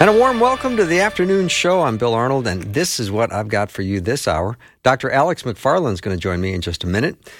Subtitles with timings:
[0.00, 1.82] And a warm welcome to the afternoon show.
[1.82, 4.56] I'm Bill Arnold, and this is what I've got for you this hour.
[4.82, 5.10] Dr.
[5.10, 7.30] Alex McFarland is going to join me in just a minute.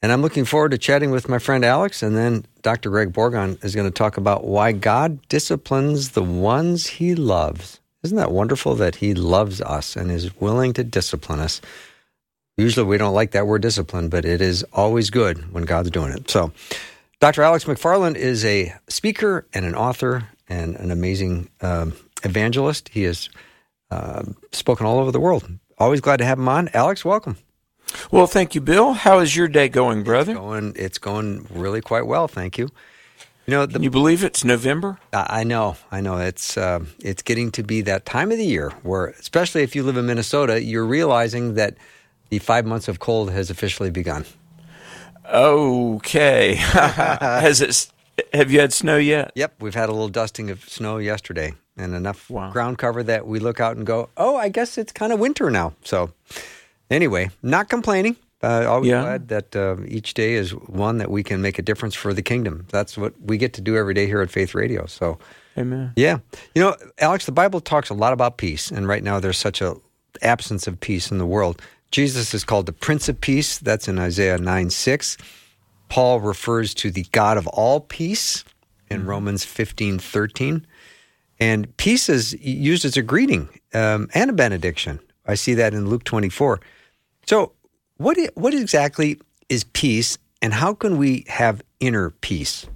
[0.00, 2.04] And I'm looking forward to chatting with my friend Alex.
[2.04, 2.90] And then Dr.
[2.90, 7.80] Greg Bourgond is going to talk about why God disciplines the ones he loves.
[8.04, 11.60] Isn't that wonderful that he loves us and is willing to discipline us?
[12.56, 16.12] Usually we don't like that word discipline, but it is always good when God's doing
[16.12, 16.30] it.
[16.30, 16.52] So,
[17.18, 17.42] Dr.
[17.42, 22.88] Alex McFarland is a speaker and an author and an amazing um, evangelist.
[22.90, 23.28] He has
[23.90, 25.48] uh, spoken all over the world.
[25.78, 26.68] Always glad to have him on.
[26.72, 27.36] Alex, welcome.
[28.10, 28.92] Well, thank you, Bill.
[28.92, 30.32] How is your day going, brother?
[30.32, 32.70] It's going, it's going really quite well, thank you.
[33.46, 34.98] You know, the, Can you believe it's November?
[35.12, 36.16] I know, I know.
[36.16, 39.82] It's uh, it's getting to be that time of the year where, especially if you
[39.82, 41.76] live in Minnesota, you're realizing that
[42.30, 44.24] the five months of cold has officially begun.
[45.30, 47.92] Okay, has it?
[48.32, 49.32] Have you had snow yet?
[49.34, 52.50] Yep, we've had a little dusting of snow yesterday and enough wow.
[52.50, 55.50] ground cover that we look out and go, oh, I guess it's kind of winter
[55.50, 55.72] now.
[55.82, 56.12] So,
[56.90, 58.16] anyway, not complaining.
[58.42, 59.00] Uh, always yeah.
[59.00, 62.22] glad that uh, each day is one that we can make a difference for the
[62.22, 62.66] kingdom.
[62.70, 64.86] That's what we get to do every day here at Faith Radio.
[64.86, 65.18] So,
[65.56, 65.92] Amen.
[65.96, 66.18] Yeah,
[66.54, 69.62] you know, Alex, the Bible talks a lot about peace, and right now there's such
[69.62, 69.76] a
[70.20, 71.62] absence of peace in the world.
[71.90, 73.58] Jesus is called the Prince of Peace.
[73.58, 75.16] That's in Isaiah nine six.
[75.88, 78.44] Paul refers to the God of all peace
[78.90, 79.10] in mm-hmm.
[79.10, 80.66] Romans fifteen thirteen.
[81.40, 85.00] And peace is used as a greeting um, and a benediction.
[85.26, 86.60] I see that in Luke 24.
[87.26, 87.52] So,
[87.96, 92.66] what, what exactly is peace, and how can we have inner peace?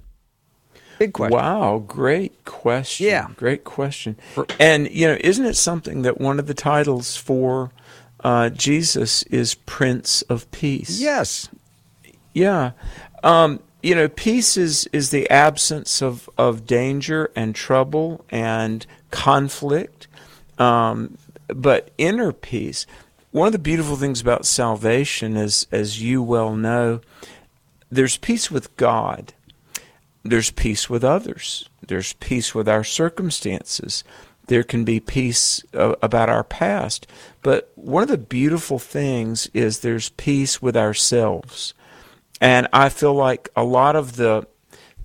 [0.97, 1.37] Big question.
[1.37, 3.07] Wow, great question.
[3.07, 3.27] Yeah.
[3.37, 4.17] Great question.
[4.59, 7.71] And, you know, isn't it something that one of the titles for
[8.21, 10.99] uh, Jesus is Prince of Peace?
[10.99, 11.47] Yes.
[12.33, 12.71] Yeah.
[13.23, 20.07] Um, you know, peace is, is the absence of, of danger and trouble and conflict.
[20.57, 21.17] Um,
[21.47, 22.85] but inner peace,
[23.31, 27.01] one of the beautiful things about salvation is, as you well know,
[27.91, 29.33] there's peace with God,
[30.23, 34.03] there's peace with others, there's peace with our circumstances,
[34.47, 37.07] there can be peace uh, about our past.
[37.41, 41.73] But one of the beautiful things is there's peace with ourselves.
[42.41, 44.47] And I feel like a lot of the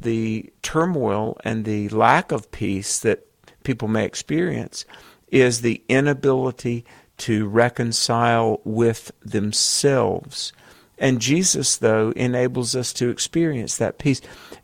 [0.00, 3.26] the turmoil and the lack of peace that
[3.64, 4.84] people may experience
[5.28, 6.84] is the inability
[7.16, 10.52] to reconcile with themselves.
[10.98, 14.20] And Jesus, though, enables us to experience that peace.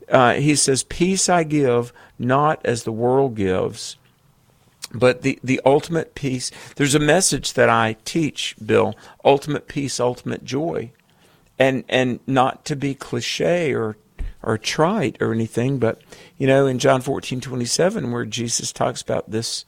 [0.09, 3.97] Uh, he says, Peace I give, not as the world gives,
[4.93, 6.51] but the, the ultimate peace.
[6.75, 8.95] There's a message that I teach, Bill
[9.25, 10.91] ultimate peace, ultimate joy
[11.61, 13.95] and and not to be cliche or
[14.41, 16.01] or trite or anything, but
[16.39, 19.65] you know, in John fourteen twenty seven, where Jesus talks about this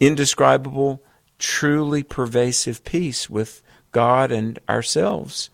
[0.00, 1.00] indescribable,
[1.38, 3.62] truly pervasive peace with
[3.92, 5.48] God and ourselves,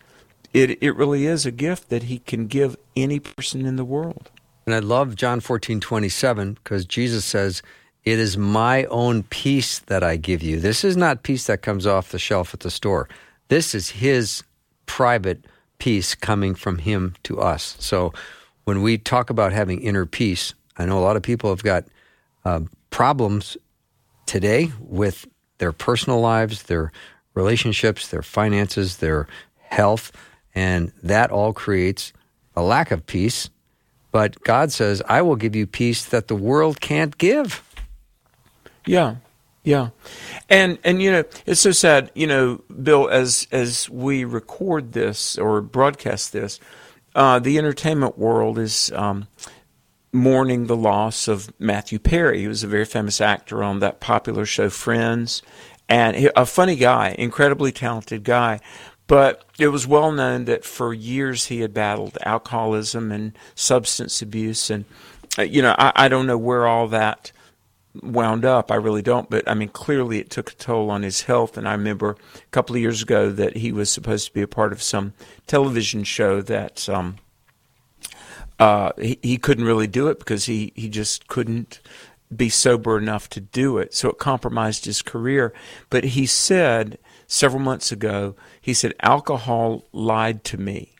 [0.53, 4.31] it it really is a gift that He can give any person in the world.
[4.65, 7.61] And I love John fourteen twenty seven because Jesus says.
[8.05, 10.59] It is my own peace that I give you.
[10.59, 13.07] This is not peace that comes off the shelf at the store.
[13.47, 14.43] This is his
[14.85, 15.45] private
[15.79, 17.75] peace coming from Him to us.
[17.79, 18.13] So
[18.63, 21.85] when we talk about having inner peace, I know a lot of people have got
[22.45, 23.57] uh, problems
[24.25, 25.27] today with
[25.57, 26.91] their personal lives, their
[27.33, 29.27] relationships, their finances, their
[29.59, 30.11] health,
[30.55, 32.13] and that all creates
[32.55, 33.49] a lack of peace.
[34.11, 37.63] But God says, I will give you peace that the world can't give.
[38.85, 39.15] Yeah.
[39.63, 39.89] Yeah,
[40.49, 42.11] and and you know it's so sad.
[42.15, 46.59] You know, Bill, as as we record this or broadcast this,
[47.15, 49.27] uh, the entertainment world is um,
[50.11, 52.41] mourning the loss of Matthew Perry.
[52.41, 55.41] He was a very famous actor on that popular show Friends,
[55.87, 58.59] and he, a funny guy, incredibly talented guy.
[59.07, 64.69] But it was well known that for years he had battled alcoholism and substance abuse,
[64.69, 64.83] and
[65.39, 67.31] uh, you know I, I don't know where all that
[68.01, 68.71] wound up.
[68.71, 71.57] I really don't, but I mean, clearly it took a toll on his health.
[71.57, 74.47] And I remember a couple of years ago that he was supposed to be a
[74.47, 75.13] part of some
[75.45, 77.17] television show that um,
[78.59, 81.79] uh, he, he couldn't really do it because he, he just couldn't
[82.35, 83.93] be sober enough to do it.
[83.93, 85.53] So it compromised his career.
[85.89, 86.97] But he said
[87.27, 90.95] several months ago, he said, alcohol lied to me.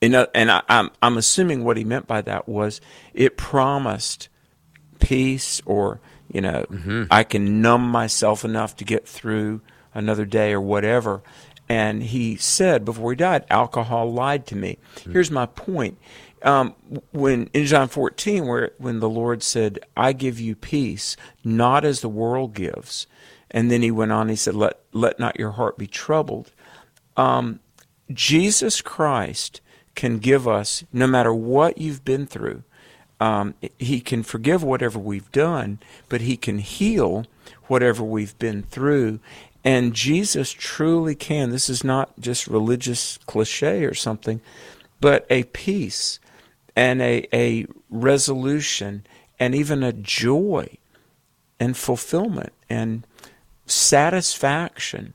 [0.00, 2.80] And, uh, and I, I'm, I'm assuming what he meant by that was
[3.12, 4.29] it promised
[5.00, 6.00] peace or,
[6.32, 7.04] you know, mm-hmm.
[7.10, 9.60] I can numb myself enough to get through
[9.94, 11.22] another day or whatever.
[11.68, 14.78] And he said before he died, alcohol lied to me.
[14.96, 15.12] Mm-hmm.
[15.12, 15.98] Here's my point
[16.42, 16.74] um,
[17.12, 22.00] when in John 14, where when the Lord said, "I give you peace, not as
[22.00, 23.06] the world gives,"
[23.50, 26.52] and then he went on, he said, "Let let not your heart be troubled."
[27.16, 27.60] Um,
[28.10, 29.60] Jesus Christ
[29.94, 32.62] can give us, no matter what you've been through,
[33.20, 35.78] um, he can forgive whatever we've done,
[36.08, 37.26] but he can heal
[37.66, 39.20] whatever we've been through.
[39.62, 41.50] And Jesus truly can.
[41.50, 44.40] This is not just religious cliche or something,
[45.00, 46.18] but a peace
[46.74, 49.04] and a, a resolution
[49.38, 50.78] and even a joy
[51.58, 53.06] and fulfillment and
[53.66, 55.14] satisfaction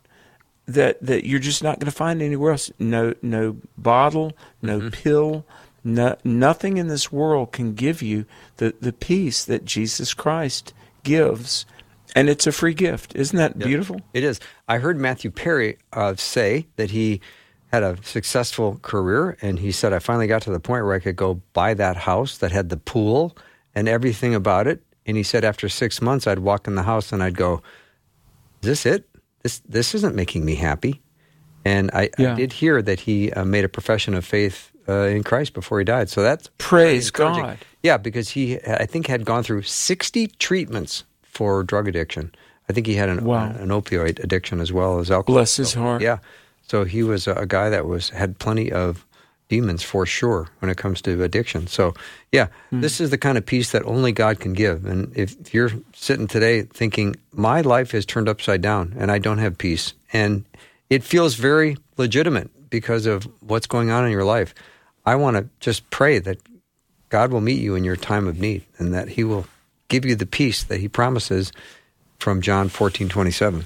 [0.68, 2.72] that that you're just not going to find anywhere else.
[2.80, 4.90] No no bottle, no mm-hmm.
[4.90, 5.46] pill,
[5.86, 8.26] no, nothing in this world can give you
[8.58, 10.74] the, the peace that Jesus Christ
[11.04, 11.68] gives.
[12.16, 13.16] And it's a free gift.
[13.16, 13.68] Isn't that yep.
[13.68, 14.02] beautiful?
[14.12, 14.40] It is.
[14.68, 17.22] I heard Matthew Perry uh, say that he
[17.72, 21.00] had a successful career, and he said, I finally got to the point where I
[21.00, 23.38] could go buy that house that had the pool
[23.76, 24.82] and everything about it.
[25.06, 27.62] And he said, after six months, I'd walk in the house and I'd go,
[28.64, 29.08] Is this it?
[29.44, 31.02] This, this isn't making me happy.
[31.64, 32.34] And I, yeah.
[32.34, 35.80] I did hear that he uh, made a profession of faith uh, in Christ before
[35.80, 36.10] he died.
[36.10, 37.58] So that's praise God.
[37.84, 42.34] Yeah, because he, I think, had gone through 60 treatments for drug addiction.
[42.70, 43.50] I think he had an, wow.
[43.52, 45.36] an opioid addiction as well as alcohol.
[45.36, 46.02] Bless his heart.
[46.02, 46.18] Yeah.
[46.68, 49.06] So he was a, guy that was had plenty of
[49.50, 51.68] demons for sure when it comes to addiction.
[51.68, 51.94] So
[52.32, 52.82] yeah, mm.
[52.82, 54.86] this is the kind of peace that only God can give.
[54.86, 59.38] And if you're sitting today thinking my life is turned upside down and I don't
[59.38, 60.44] have peace and
[60.90, 64.56] it feels very legitimate because of what's going on in your life,
[65.06, 66.40] I want to just pray that
[67.10, 69.46] God will meet you in your time of need and that he will
[69.88, 71.52] give you the peace that he promises
[72.20, 73.66] from John 14:27.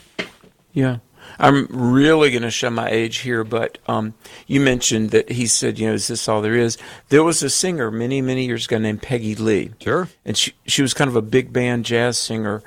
[0.73, 0.97] Yeah.
[1.37, 4.13] I'm really going to show my age here, but um,
[4.47, 6.77] you mentioned that he said, you know, is this all there is?
[7.09, 9.71] There was a singer many, many years ago named Peggy Lee.
[9.79, 10.09] Sure.
[10.25, 12.63] And she, she was kind of a big band jazz singer.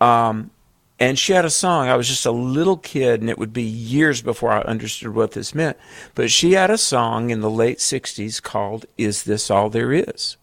[0.00, 0.50] Um,
[0.98, 1.88] and she had a song.
[1.88, 5.32] I was just a little kid, and it would be years before I understood what
[5.32, 5.76] this meant.
[6.14, 10.36] But she had a song in the late 60s called Is This All There Is?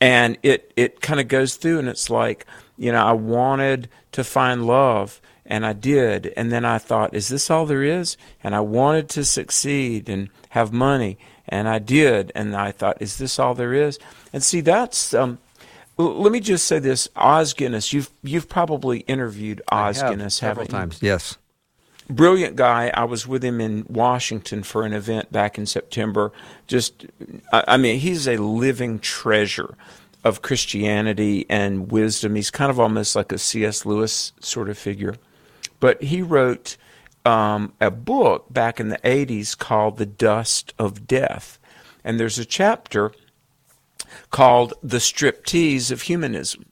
[0.00, 4.24] And it, it kind of goes through, and it's like, you know, I wanted to
[4.24, 6.32] find love and I did.
[6.36, 8.16] And then I thought, is this all there is?
[8.42, 11.18] And I wanted to succeed and have money,
[11.48, 12.32] and I did.
[12.34, 13.98] And I thought, is this all there is?
[14.32, 15.12] And see, that's.
[15.14, 15.38] Um,
[15.96, 17.92] let me just say this: Os Guinness.
[17.92, 20.98] You've you've probably interviewed Os have, Guinness several times.
[21.00, 21.38] Yes.
[22.10, 22.90] Brilliant guy.
[22.92, 26.32] I was with him in Washington for an event back in September.
[26.66, 27.06] Just,
[27.50, 29.74] I mean, he's a living treasure
[30.22, 32.34] of Christianity and wisdom.
[32.34, 33.86] He's kind of almost like a C.S.
[33.86, 35.14] Lewis sort of figure.
[35.80, 36.76] But he wrote
[37.24, 41.58] um, a book back in the 80s called The Dust of Death.
[42.04, 43.12] And there's a chapter
[44.30, 46.66] called The Striptease of Humanism.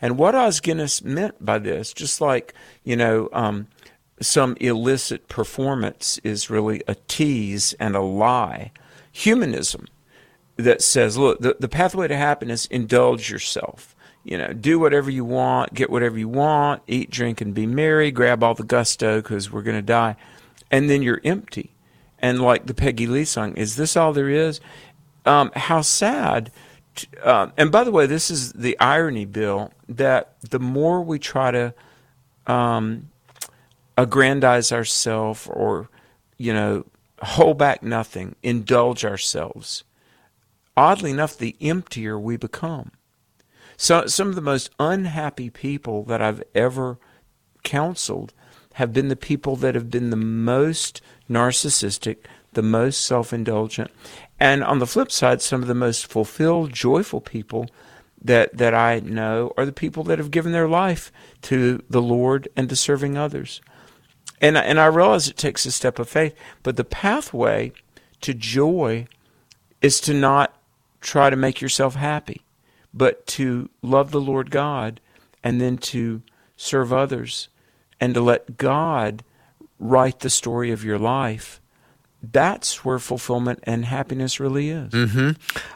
[0.00, 2.54] And what Os Guinness meant by this, just like,
[2.84, 3.66] you know, um,
[4.20, 8.70] some illicit performance is really a tease and a lie,
[9.10, 9.86] humanism
[10.56, 13.96] that says, look, the, the pathway to happiness, indulge yourself
[14.28, 18.10] you know, do whatever you want, get whatever you want, eat, drink, and be merry,
[18.10, 20.16] grab all the gusto because we're going to die.
[20.70, 21.70] And then you're empty.
[22.18, 24.60] And like the Peggy Lee song, is this all there is?
[25.24, 26.52] Um, how sad.
[27.22, 31.50] Uh, and by the way, this is the irony, Bill, that the more we try
[31.50, 31.74] to
[32.46, 33.10] um,
[33.96, 35.88] aggrandize ourselves or,
[36.36, 36.86] you know,
[37.22, 39.84] hold back nothing, indulge ourselves,
[40.76, 42.92] oddly enough, the emptier we become.
[43.76, 46.98] So, some of the most unhappy people that I've ever
[47.62, 48.32] counseled
[48.74, 52.18] have been the people that have been the most narcissistic,
[52.52, 53.90] the most self indulgent.
[54.40, 57.68] And on the flip side, some of the most fulfilled, joyful people
[58.22, 61.10] that, that I know are the people that have given their life
[61.42, 63.60] to the Lord and to serving others.
[64.40, 67.72] And, and I realize it takes a step of faith, but the pathway
[68.20, 69.06] to joy
[69.82, 70.54] is to not
[71.00, 72.42] try to make yourself happy
[72.92, 75.00] but to love the Lord God
[75.42, 76.22] and then to
[76.56, 77.48] serve others
[78.00, 79.22] and to let God
[79.78, 81.60] write the story of your life
[82.22, 84.92] that's where fulfillment and happiness really is.
[84.92, 85.30] hmm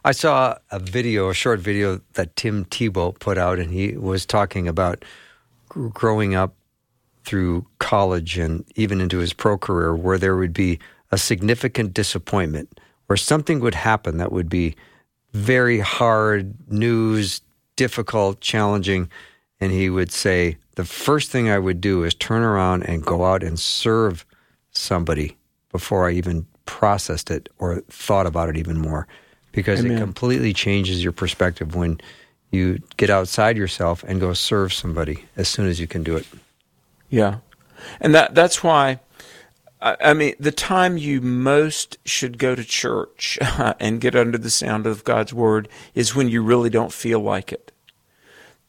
[0.05, 4.27] I saw a video, a short video that Tim Tebow put out, and he was
[4.27, 5.05] talking about
[5.69, 6.55] growing up
[7.25, 10.79] through college and even into his pro career, where there would be
[11.13, 14.75] a significant disappointment, where something would happen that would be
[15.33, 17.41] very hard news,
[17.77, 19.09] difficult, challenging.
[19.61, 23.25] And he would say, The first thing I would do is turn around and go
[23.25, 24.27] out and serve
[24.73, 25.37] somebody
[25.73, 29.07] before I even processed it or thought about it even more.
[29.51, 29.97] Because Amen.
[29.97, 32.01] it completely changes your perspective when
[32.51, 36.27] you get outside yourself and go serve somebody as soon as you can do it.
[37.11, 37.39] Yeah,
[38.01, 39.01] and that that's why.
[39.81, 43.39] I I mean, the time you most should go to church
[43.81, 47.53] and get under the sound of God's word is when you really don't feel like
[47.53, 47.73] it.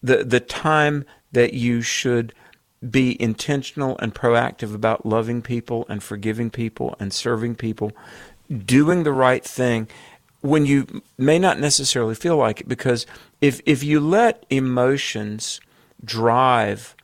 [0.01, 2.33] The the time that you should
[2.89, 7.91] be intentional and proactive about loving people and forgiving people and serving people,
[8.65, 9.87] doing the right thing
[10.41, 13.05] when you may not necessarily feel like it because
[13.39, 15.61] if if you let emotions
[16.03, 16.95] drive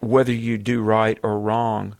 [0.00, 1.94] whether you do right or wrong,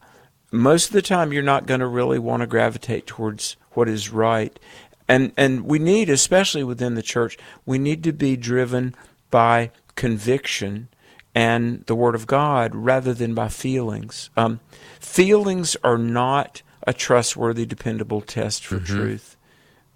[0.51, 4.11] most of the time you're not going to really want to gravitate towards what is
[4.11, 4.59] right.
[5.07, 8.95] And and we need, especially within the church, we need to be driven
[9.31, 10.89] by conviction
[11.35, 14.31] and the Word of God rather than by feelings.
[14.37, 14.61] Um,
[15.01, 19.37] feelings are not a trustworthy, dependable test for truth,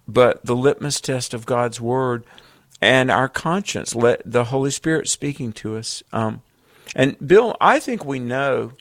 [0.07, 2.23] but the litmus test of God's Word
[2.81, 6.03] and our conscience, let the Holy Spirit speaking to us.
[6.13, 6.41] Um,
[6.95, 8.73] and Bill, I think we know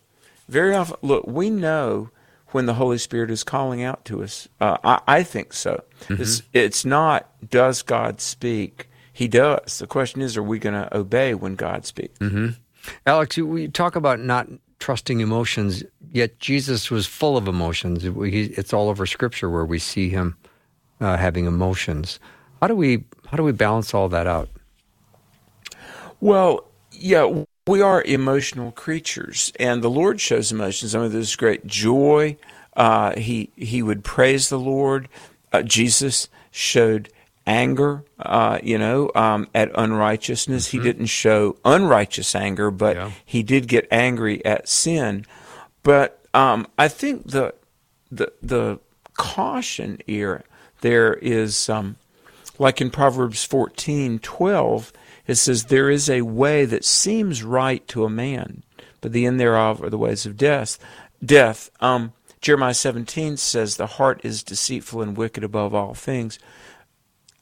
[0.48, 0.96] very often.
[1.02, 2.10] Look, we know
[2.48, 4.48] when the Holy Spirit is calling out to us.
[4.60, 5.82] Uh, I, I think so.
[6.08, 8.88] It's, it's not does God speak.
[9.16, 9.78] He does.
[9.78, 12.18] The question is, are we going to obey when God speaks?
[13.06, 14.46] Alex, you, we talk about not
[14.78, 15.82] trusting emotions,
[16.12, 18.04] yet Jesus was full of emotions.
[18.04, 20.36] It's all over Scripture where we see him
[21.00, 22.20] uh, having emotions.
[22.60, 24.50] How do we how do we balance all that out?
[26.20, 30.94] Well, yeah, we are emotional creatures, and the Lord shows emotions.
[30.94, 32.36] I mean, there's great joy.
[32.76, 35.08] Uh, he he would praise the Lord.
[35.54, 37.08] Uh, Jesus showed
[37.46, 40.68] anger, uh, you know, um, at unrighteousness.
[40.68, 43.10] He didn't show unrighteous anger, but Yeah.
[43.24, 45.24] he did get angry at sin.
[45.82, 47.54] But um, I think the
[48.10, 48.78] the the
[49.14, 50.44] caution here
[50.80, 51.96] there is um,
[52.58, 54.92] like in Proverbs fourteen twelve.
[55.26, 58.62] It says, There is a way that seems right to a man,
[59.00, 60.78] but the end thereof are the ways of death.
[61.24, 61.68] Death.
[61.80, 66.38] Um, Jeremiah 17 says, The heart is deceitful and wicked above all things.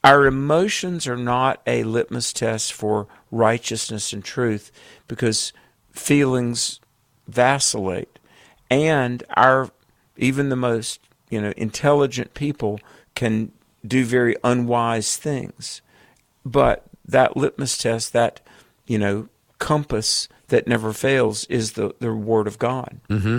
[0.04, 4.70] Our emotions are not a litmus test for righteousness and truth
[5.08, 5.52] because
[5.92, 6.78] feelings
[7.26, 8.18] vacillate.
[8.70, 9.70] And our
[10.16, 12.80] even the most, you know, intelligent people
[13.14, 13.50] can
[13.87, 15.80] do very unwise things.
[16.44, 18.40] But that litmus test, that,
[18.87, 23.00] you know, compass that never fails is the, the word of God.
[23.08, 23.38] Mm-hmm.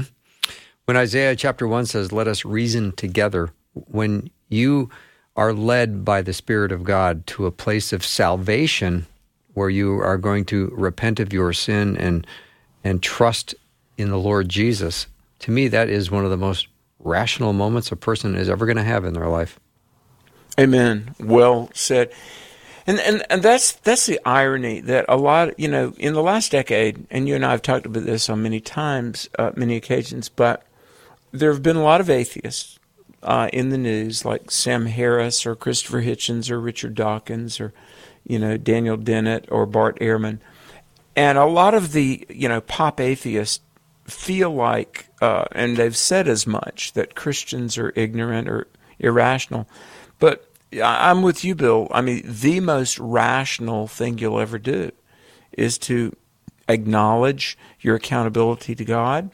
[0.85, 4.89] When Isaiah chapter 1 says, Let us reason together, when you
[5.35, 9.05] are led by the Spirit of God to a place of salvation
[9.53, 12.25] where you are going to repent of your sin and,
[12.83, 13.55] and trust
[13.97, 15.07] in the Lord Jesus,
[15.39, 16.67] to me, that is one of the most
[16.99, 19.59] rational moments a person is ever going to have in their life.
[20.59, 21.15] Amen.
[21.19, 22.11] Well said.
[22.87, 26.51] And, and and that's that's the irony that a lot you know in the last
[26.51, 30.29] decade, and you and I have talked about this on many times, uh, many occasions,
[30.29, 30.63] but
[31.31, 32.77] there have been a lot of atheists
[33.25, 37.73] uh, in the news, like Sam Harris or Christopher Hitchens or Richard Dawkins or
[38.23, 40.39] you know Daniel Dennett or Bart Ehrman,
[41.15, 43.61] and a lot of the you know pop atheists
[44.05, 48.67] feel like, uh, and they've said as much that Christians are ignorant or
[48.99, 49.67] irrational,
[50.19, 50.47] but
[50.83, 51.87] I'm with you, Bill.
[51.91, 54.91] I mean, the most rational thing you'll ever do
[55.53, 56.15] is to
[56.67, 59.31] acknowledge your accountability to God,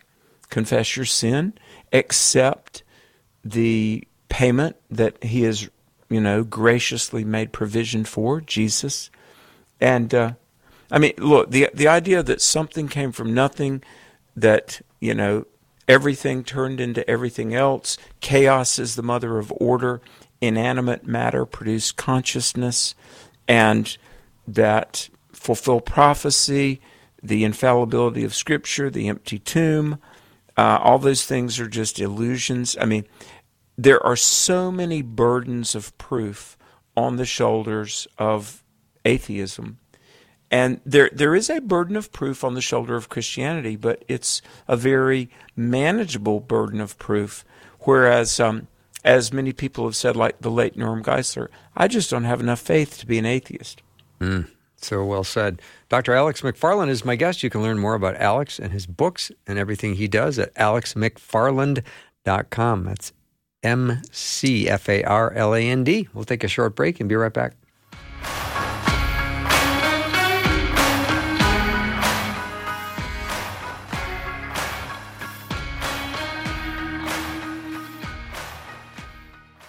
[0.49, 1.53] confess your sin,
[1.91, 2.83] accept
[3.43, 5.69] the payment that He has,
[6.09, 9.09] you know, graciously made provision for, Jesus.
[9.79, 10.33] And, uh,
[10.91, 13.83] I mean, look, the, the idea that something came from nothing,
[14.35, 15.45] that, you know,
[15.87, 20.01] everything turned into everything else, chaos is the mother of order,
[20.39, 22.95] inanimate matter produced consciousness,
[23.47, 23.97] and
[24.47, 26.81] that fulfill prophecy,
[27.21, 29.99] the infallibility of Scripture, the empty tomb,
[30.57, 32.77] uh, all those things are just illusions.
[32.79, 33.05] I mean,
[33.77, 36.57] there are so many burdens of proof
[36.95, 38.63] on the shoulders of
[39.05, 39.79] atheism.
[40.51, 44.41] And there, there is a burden of proof on the shoulder of Christianity, but it's
[44.67, 47.45] a very manageable burden of proof.
[47.79, 48.67] Whereas um,
[49.03, 52.59] as many people have said, like the late Norm Geisler, I just don't have enough
[52.59, 53.81] faith to be an atheist.
[54.19, 54.49] Mm,
[54.83, 55.61] so well said.
[55.89, 56.13] Dr.
[56.13, 57.43] Alex McFarland is my guest.
[57.43, 62.83] You can learn more about Alex and his books and everything he does at alexmcfarland.com.
[62.83, 63.13] That's
[63.63, 66.07] M C F A R L A N D.
[66.13, 67.53] We'll take a short break and be right back.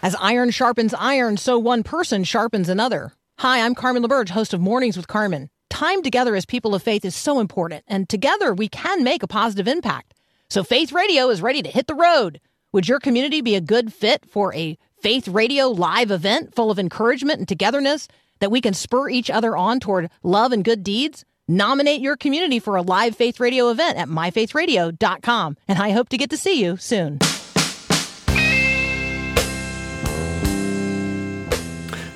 [0.05, 3.13] As iron sharpens iron, so one person sharpens another.
[3.43, 5.51] Hi, I'm Carmen LaBerge, host of Mornings with Carmen.
[5.69, 9.27] Time together as people of faith is so important, and together we can make a
[9.27, 10.15] positive impact.
[10.49, 12.41] So Faith Radio is ready to hit the road.
[12.71, 16.79] Would your community be a good fit for a Faith Radio live event full of
[16.79, 18.07] encouragement and togetherness
[18.39, 21.25] that we can spur each other on toward love and good deeds?
[21.49, 26.17] Nominate your community for a live Faith Radio event at myfaithradio.com, and I hope to
[26.17, 27.19] get to see you soon.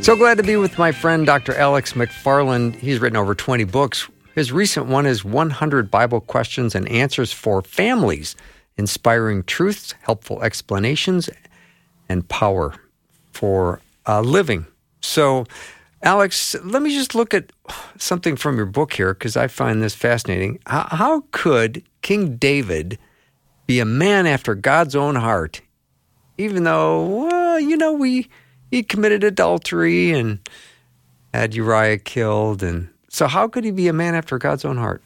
[0.06, 1.52] So glad to be with my friend Dr.
[1.56, 2.76] Alex McFarland.
[2.76, 4.08] He's written over 20 books.
[4.36, 8.36] His recent one is 100 Bible Questions and Answers for Families,
[8.76, 11.28] inspiring truths, helpful explanations,
[12.08, 12.76] and power
[13.32, 14.66] for uh, living.
[15.00, 15.44] So,
[16.04, 17.50] Alex, let me just look at
[17.98, 20.60] something from your book here because I find this fascinating.
[20.66, 22.96] How, how could King David
[23.66, 25.62] be a man after God's own heart,
[26.38, 28.28] even though, well, you know, we
[28.70, 30.40] he committed adultery and
[31.32, 32.62] had Uriah killed.
[32.62, 35.02] And so, how could he be a man after God's own heart?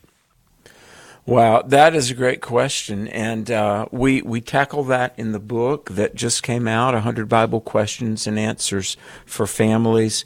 [1.26, 5.90] Wow, that is a great question, and uh, we we tackle that in the book
[5.90, 10.24] that just came out, hundred Bible questions and answers for families.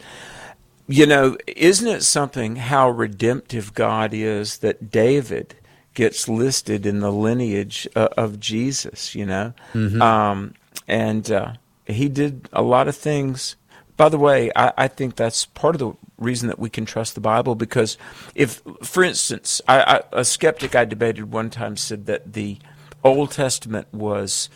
[0.87, 5.57] You know, isn't it something how redemptive God is that David
[5.95, 9.15] gets listed in the lineage uh, of Jesus?
[9.15, 10.01] You know, mm-hmm.
[10.01, 10.55] um,
[10.87, 11.55] and uh,
[11.87, 13.57] he did a lot of things.
[13.97, 17.15] By the way, I, I, think that's part of the reason that we can trust
[17.15, 17.97] the Bible because
[18.35, 22.59] if, for instance, I, I, a skeptic I debated one time said that the
[23.05, 24.49] Old Testament was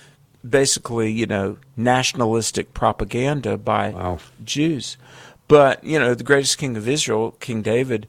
[0.48, 4.18] basically, you know, nationalistic propaganda by wow.
[4.44, 4.96] Jews.
[5.46, 8.08] But, you know, the greatest king of Israel, King David,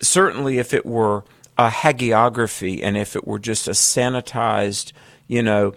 [0.00, 1.24] certainly if it were
[1.58, 4.92] a hagiography and if it were just a sanitized,
[5.26, 5.74] you know,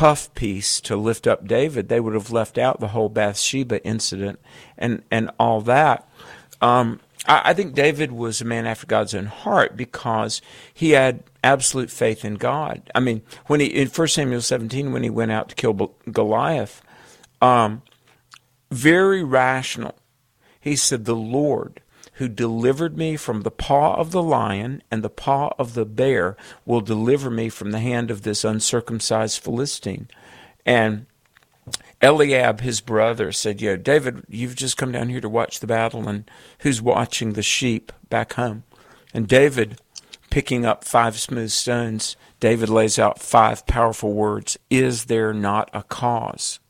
[0.00, 4.40] puff piece to lift up David, they would have left out the whole Bathsheba incident
[4.78, 6.08] and, and all that.
[6.62, 10.40] Um, I, I think David was a man after God's own heart because
[10.72, 12.90] he had absolute faith in God.
[12.94, 16.80] I mean, when he in 1 Samuel 17, when he went out to kill Goliath,
[17.42, 17.82] um,
[18.70, 19.96] very rational.
[20.58, 21.82] He said, "The Lord
[22.20, 26.36] who delivered me from the paw of the lion and the paw of the bear
[26.66, 30.06] will deliver me from the hand of this uncircumcised Philistine.
[30.66, 31.06] And
[32.02, 36.06] Eliab, his brother, said, Yo, David, you've just come down here to watch the battle,
[36.10, 38.64] and who's watching the sheep back home?
[39.14, 39.80] And David,
[40.28, 45.84] picking up five smooth stones, David lays out five powerful words Is there not a
[45.84, 46.60] cause?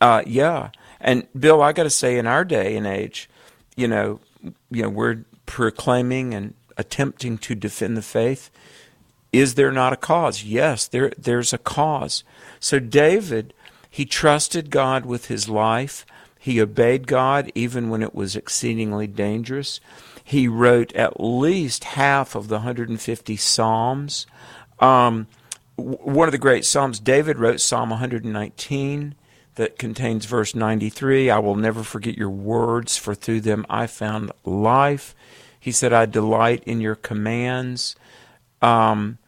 [0.00, 0.70] Uh, yeah.
[0.98, 3.28] And Bill, I got to say, in our day and age,
[3.76, 4.20] you know,
[4.70, 8.50] you know, we're proclaiming and attempting to defend the faith.
[9.32, 10.42] Is there not a cause?
[10.42, 12.24] Yes, there there's a cause.
[12.58, 13.54] So David,
[13.88, 16.04] he trusted God with his life.
[16.38, 19.80] He obeyed God even when it was exceedingly dangerous.
[20.24, 24.26] He wrote at least half of the 150 Psalms.
[24.78, 25.26] Um,
[25.76, 29.14] one of the great Psalms, David wrote Psalm 119
[29.60, 34.32] that contains verse 93 I will never forget your words, for through them I found
[34.42, 35.14] life.
[35.60, 37.94] He said, I delight in your commands.
[38.62, 39.18] Um,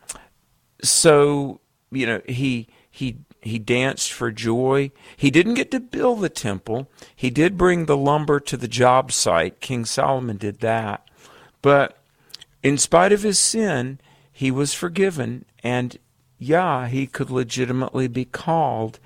[0.82, 4.90] so, you know, he, he, he danced for joy.
[5.14, 6.90] He didn't get to build the temple.
[7.14, 9.60] He did bring the lumber to the job site.
[9.60, 11.06] King Solomon did that.
[11.60, 11.98] But
[12.62, 14.00] in spite of his sin,
[14.32, 15.44] he was forgiven.
[15.62, 15.98] And
[16.38, 18.98] yeah, he could legitimately be called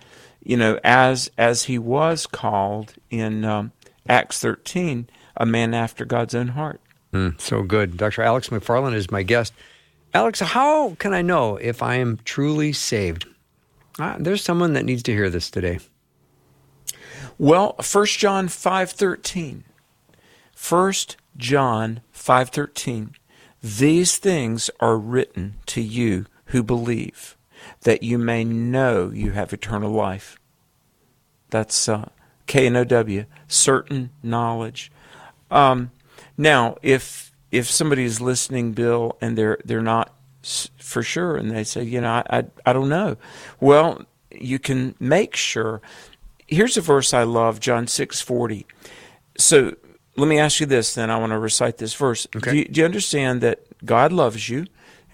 [0.46, 3.72] you know, as as he was called in um,
[4.08, 6.80] Acts 13, a man after God's own heart.
[7.12, 7.96] Mm, so good.
[7.96, 8.22] Dr.
[8.22, 9.52] Alex McFarland is my guest.
[10.14, 13.26] Alex, how can I know if I am truly saved?
[13.98, 15.80] Uh, there's someone that needs to hear this today.
[17.38, 19.64] Well, 1 John 5:13.
[20.54, 20.92] 1
[21.36, 23.16] John 5:13.
[23.62, 27.35] These things are written to you who believe
[27.86, 30.40] that you may know you have eternal life.
[31.50, 32.08] That's uh,
[32.48, 34.90] K N O W, certain knowledge.
[35.52, 35.92] Um,
[36.36, 40.12] now, if if somebody is listening, Bill, and they're they're not
[40.78, 43.16] for sure, and they say, you know, I, I, I don't know.
[43.60, 45.80] Well, you can make sure.
[46.48, 48.66] Here's a verse I love, John six forty.
[49.38, 49.76] So
[50.16, 50.94] let me ask you this.
[50.94, 52.26] Then I want to recite this verse.
[52.34, 52.50] Okay.
[52.50, 54.66] Do, you, do you understand that God loves you,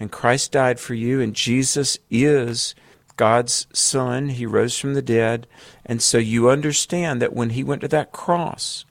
[0.03, 2.75] and Christ died for you, and Jesus is
[3.17, 4.29] God's Son?
[4.29, 5.47] He rose from the dead,
[5.85, 8.85] and so you understand that when He went to that cross,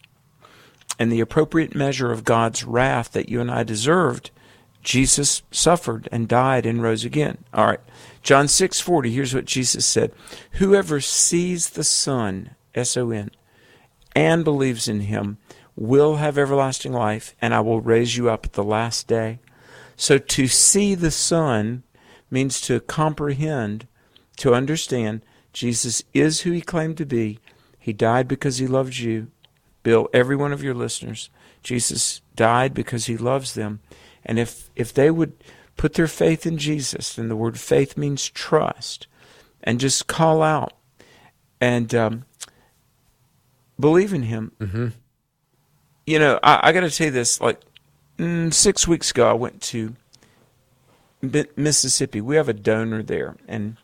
[0.98, 4.30] and the appropriate measure of God's wrath that you and I deserved,
[4.82, 7.38] Jesus suffered and died and rose again.
[7.52, 7.80] All right.
[8.22, 10.12] John 6:40, here's what Jesus said.
[10.52, 13.30] Whoever sees the Son, S O N,
[14.14, 15.38] and believes in him
[15.76, 19.38] will have everlasting life, and I will raise you up at the last day.
[20.02, 21.84] So to see the Son
[22.28, 23.86] means to comprehend,
[24.38, 27.38] to understand Jesus is who he claimed to be.
[27.78, 29.28] He died because he loved you.
[29.84, 31.30] Bill, every one of your listeners,
[31.62, 33.78] Jesus died because he loves them.
[34.26, 35.34] And if, if they would
[35.76, 39.06] put their faith in Jesus, then the word faith means trust,
[39.62, 40.72] and just call out
[41.60, 42.24] and um,
[43.78, 44.50] believe in him.
[44.58, 44.88] Mm-hmm.
[46.06, 47.40] You know, I, I got to tell you this.
[47.40, 47.60] Like
[48.18, 49.94] six weeks ago, I went to
[51.56, 52.20] Mississippi.
[52.20, 53.76] We have a donor there, and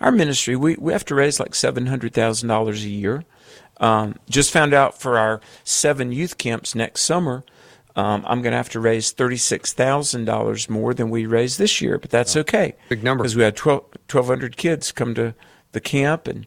[0.00, 3.24] our ministry we, we have to raise like seven hundred thousand dollars a year.
[3.78, 7.44] Um, just found out for our seven youth camps next summer.
[7.96, 11.80] Um, I'm going to have to raise thirty-six thousand dollars more than we raised this
[11.80, 12.74] year, but that's okay.
[12.88, 13.22] Big number.
[13.22, 15.34] because we had 12, 1,200 kids come to
[15.72, 16.46] the camp, and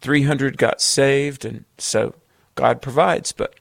[0.00, 2.14] three hundred got saved, and so
[2.54, 3.32] God provides.
[3.32, 3.54] But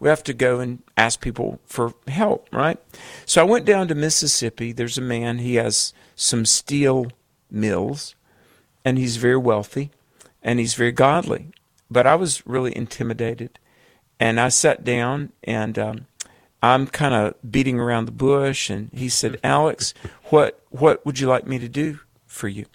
[0.00, 2.78] we have to go and ask people for help, right?
[3.26, 4.72] So I went down to Mississippi.
[4.72, 5.38] There's a man.
[5.38, 7.12] He has some steel
[7.50, 8.14] mills,
[8.84, 9.90] and he's very wealthy,
[10.42, 11.52] and he's very godly.
[11.90, 13.58] But I was really intimidated,
[14.18, 15.78] and I sat down and.
[15.78, 16.06] Um,
[16.60, 21.28] I'm kind of beating around the bush, and he said, "Alex, what what would you
[21.28, 22.66] like me to do for you?"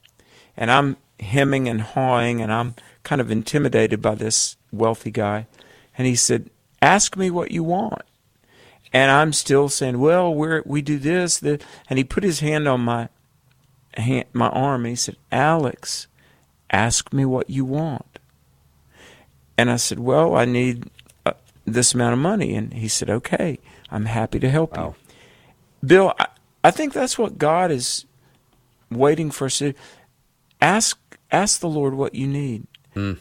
[0.56, 5.48] And I'm hemming and hawing, and I'm kind of intimidated by this wealthy guy.
[5.98, 6.50] And he said,
[6.84, 8.02] "Ask me what you want."
[8.92, 12.68] And I'm still saying, "Well, we we do this." The, and he put his hand
[12.68, 13.10] on my
[13.96, 16.08] hand, my arm, and he said, "Alex,
[16.70, 18.20] ask me what you want."
[19.58, 20.90] And I said, "Well, I need
[21.26, 21.34] uh,
[21.66, 23.60] this amount of money." And he said, "Okay."
[23.92, 24.96] I'm happy to help Wow.
[25.82, 25.88] you.
[25.88, 26.26] Bill, I,
[26.64, 28.06] I think that's what God is
[28.90, 29.74] waiting for us to.
[30.60, 30.98] Ask
[31.32, 32.66] ask the Lord what you need.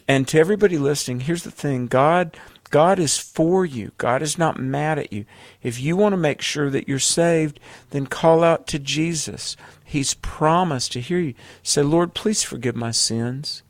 [0.07, 1.87] And to everybody listening, here's the thing.
[1.89, 2.37] God
[2.73, 3.93] God is for you.
[3.99, 5.25] God is not mad at you.
[5.63, 9.57] If you want to make sure that you're saved, then call out to Jesus.
[9.85, 11.35] He's promised to hear you.
[11.63, 13.63] Say, Lord, please forgive my sins.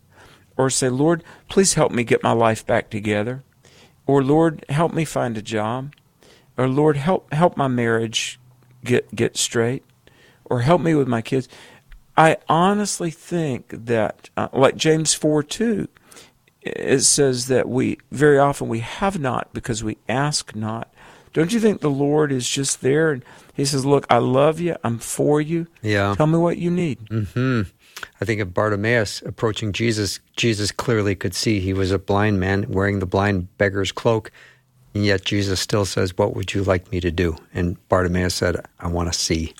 [0.57, 3.43] Or say, Lord, please help me get my life back together.
[4.07, 5.93] Or Lord, help me find a job
[6.57, 8.39] or Lord help help my marriage
[8.85, 9.85] get get straight
[10.45, 11.49] or help me with my kids
[12.17, 15.89] I honestly think that uh, like James 4 2
[16.63, 20.93] it says that we very often we have not because we ask not
[21.33, 24.77] don't you think the Lord is just there and he says look I love you
[24.85, 26.15] I'm for you Yeah.
[26.17, 26.99] tell me what you need
[27.35, 27.63] Hmm.
[28.21, 30.19] I think of Bartimaeus approaching Jesus.
[30.37, 34.33] Jesus clearly could see he was a blind man wearing the blind beggar's cloak.
[34.95, 37.37] And yet Jesus still says, What would you like me to do?
[37.55, 39.55] And Bartimaeus said, I want to see.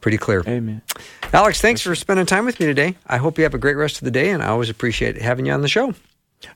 [0.00, 0.42] Pretty clear.
[0.48, 0.82] amen
[1.32, 2.96] Alex, thanks for spending time with me today.
[3.06, 5.46] I hope you have a great rest of the day, and I always appreciate having
[5.46, 5.94] you on the show.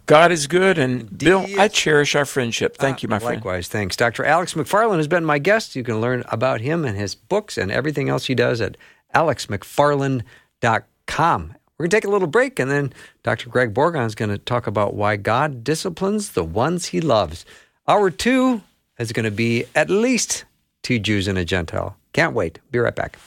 [0.06, 3.68] God is good and Bill I cherish our friendship thank you my Uh, friend Likewise,
[3.68, 3.96] thanks.
[3.96, 4.24] Dr.
[4.24, 5.74] Alex McFarland has been my guest.
[5.74, 8.76] You can learn about him and his books and everything else he does at
[9.14, 11.54] alexmcfarland.com.
[11.78, 12.92] We're going to take a little break, and then
[13.24, 13.48] Dr.
[13.48, 17.44] Greg Bourgond is going to talk about why God disciplines the ones he loves.
[17.88, 18.62] Hour two
[18.98, 20.44] is going to be at least
[20.82, 21.96] two Jews and a Gentile.
[22.12, 22.60] Can't wait.
[22.70, 23.18] Be right back.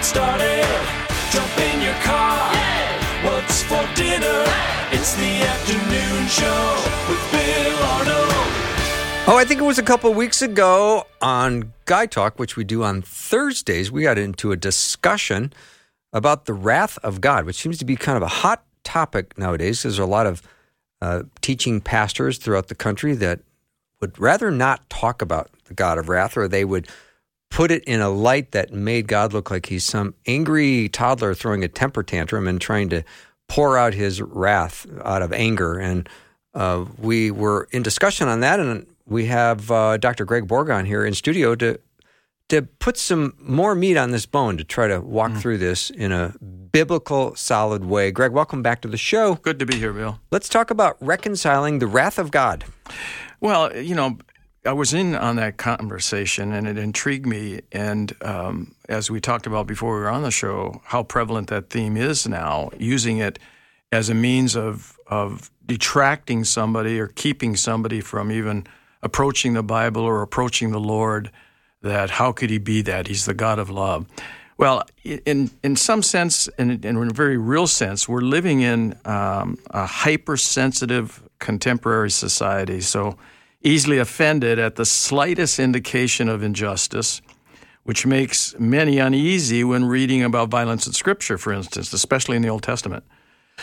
[0.00, 0.64] Get started.
[1.30, 2.54] Jump in your car.
[3.22, 4.44] What's for dinner?
[4.92, 8.32] It's the afternoon show with Bill Arnold.
[9.28, 12.64] Oh, I think it was a couple of weeks ago on Guy Talk, which we
[12.64, 13.92] do on Thursdays.
[13.92, 15.52] We got into a discussion
[16.14, 19.82] about the wrath of God, which seems to be kind of a hot topic nowadays.
[19.82, 20.42] There's a lot of
[21.02, 23.40] uh, teaching pastors throughout the country that
[24.00, 26.88] would rather not talk about the God of wrath, or they would
[27.50, 31.64] put it in a light that made God look like he's some angry toddler throwing
[31.64, 33.02] a temper tantrum and trying to
[33.48, 35.78] pour out his wrath out of anger.
[35.78, 36.08] And
[36.54, 40.24] uh, we were in discussion on that, and we have uh, Dr.
[40.24, 41.78] Greg Bourgond here in studio to
[42.48, 46.10] to put some more meat on this bone to try to walk through this in
[46.10, 46.34] a
[46.72, 48.10] biblical, solid way.
[48.10, 49.36] Greg, welcome back to the show.
[49.36, 50.18] Good to be here, Bill.
[50.32, 52.64] Let's talk about reconciling the wrath of God.
[53.40, 54.18] Well, you know,
[54.64, 57.60] I was in on that conversation and it intrigued me.
[57.72, 61.70] And um, as we talked about before we were on the show, how prevalent that
[61.70, 63.38] theme is now, using it
[63.90, 68.66] as a means of, of detracting somebody or keeping somebody from even
[69.02, 71.30] approaching the Bible or approaching the Lord.
[71.82, 73.06] That how could he be that?
[73.06, 74.06] He's the God of love.
[74.58, 79.56] Well, in in some sense, in, in a very real sense, we're living in um,
[79.70, 82.82] a hypersensitive contemporary society.
[82.82, 83.16] So
[83.62, 87.20] easily offended at the slightest indication of injustice,
[87.84, 92.48] which makes many uneasy when reading about violence in Scripture, for instance, especially in the
[92.48, 93.04] Old Testament.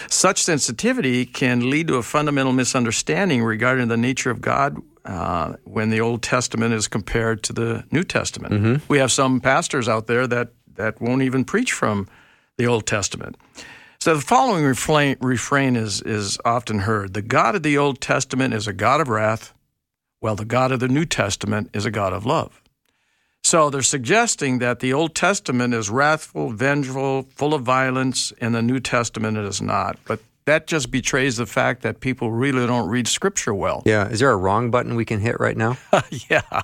[0.10, 5.90] Such sensitivity can lead to a fundamental misunderstanding regarding the nature of God uh, when
[5.90, 8.54] the Old Testament is compared to the New Testament.
[8.90, 12.08] We have some pastors out there that, that won't even preach from
[12.58, 13.38] the Old Testament.
[14.00, 18.54] So the following refrain, refrain is, is often heard The God of the Old Testament
[18.54, 19.54] is a God of wrath,
[20.20, 22.62] while the God of the New Testament is a God of love.
[23.44, 28.62] So they're suggesting that the Old Testament is wrathful, vengeful, full of violence, and the
[28.62, 29.98] New Testament it is not.
[30.06, 33.84] But that just betrays the fact that people really don't read Scripture well.
[33.86, 35.78] Yeah, is there a wrong button we can hit right now?
[36.30, 36.64] yeah.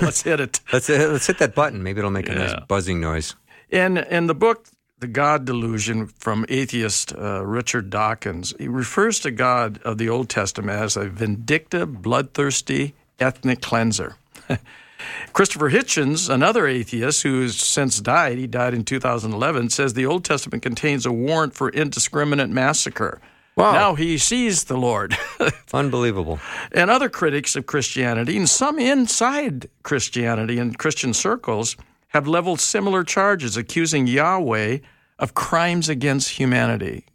[0.00, 0.60] Let's hit it.
[0.72, 1.82] let's let's hit that button.
[1.82, 3.34] Maybe it'll make a nice buzzing noise.
[3.68, 4.68] In in the book
[5.02, 10.28] The God Delusion from atheist uh, Richard Dawkins, he refers to God of the Old
[10.28, 14.14] Testament as a vindictive, bloodthirsty ethnic cleanser.
[15.32, 20.24] Christopher Hitchens, another atheist who has since died, he died in 2011, says the Old
[20.24, 23.20] Testament contains a warrant for indiscriminate massacre.
[23.56, 23.72] Wow.
[23.72, 25.16] Now he sees the Lord.
[25.74, 26.38] Unbelievable.
[26.70, 31.76] and other critics of Christianity, and some inside Christianity and Christian circles,
[32.10, 34.78] have leveled similar charges, accusing Yahweh
[35.22, 37.06] of crimes against humanity.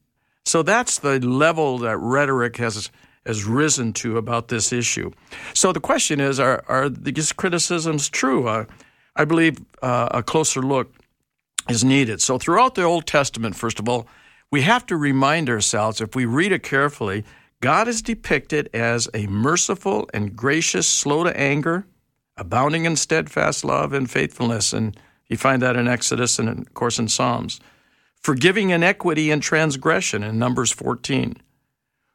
[0.46, 2.90] So that's the level that rhetoric has
[3.26, 5.12] has risen to about this issue.
[5.54, 8.48] So the question is: Are are these criticisms true?
[8.48, 8.66] Uh,
[9.18, 10.94] I believe uh, a closer look
[11.70, 12.22] is needed.
[12.22, 14.08] So throughout the Old Testament, first of all,
[14.52, 17.26] we have to remind ourselves, if we read it carefully,
[17.60, 21.86] God is depicted as a merciful and gracious, slow to anger,
[22.38, 24.72] abounding in steadfast love and faithfulness.
[24.72, 27.60] And you find that in Exodus and, of course, in Psalms.
[28.28, 31.38] Forgiving iniquity and transgression in Numbers 14.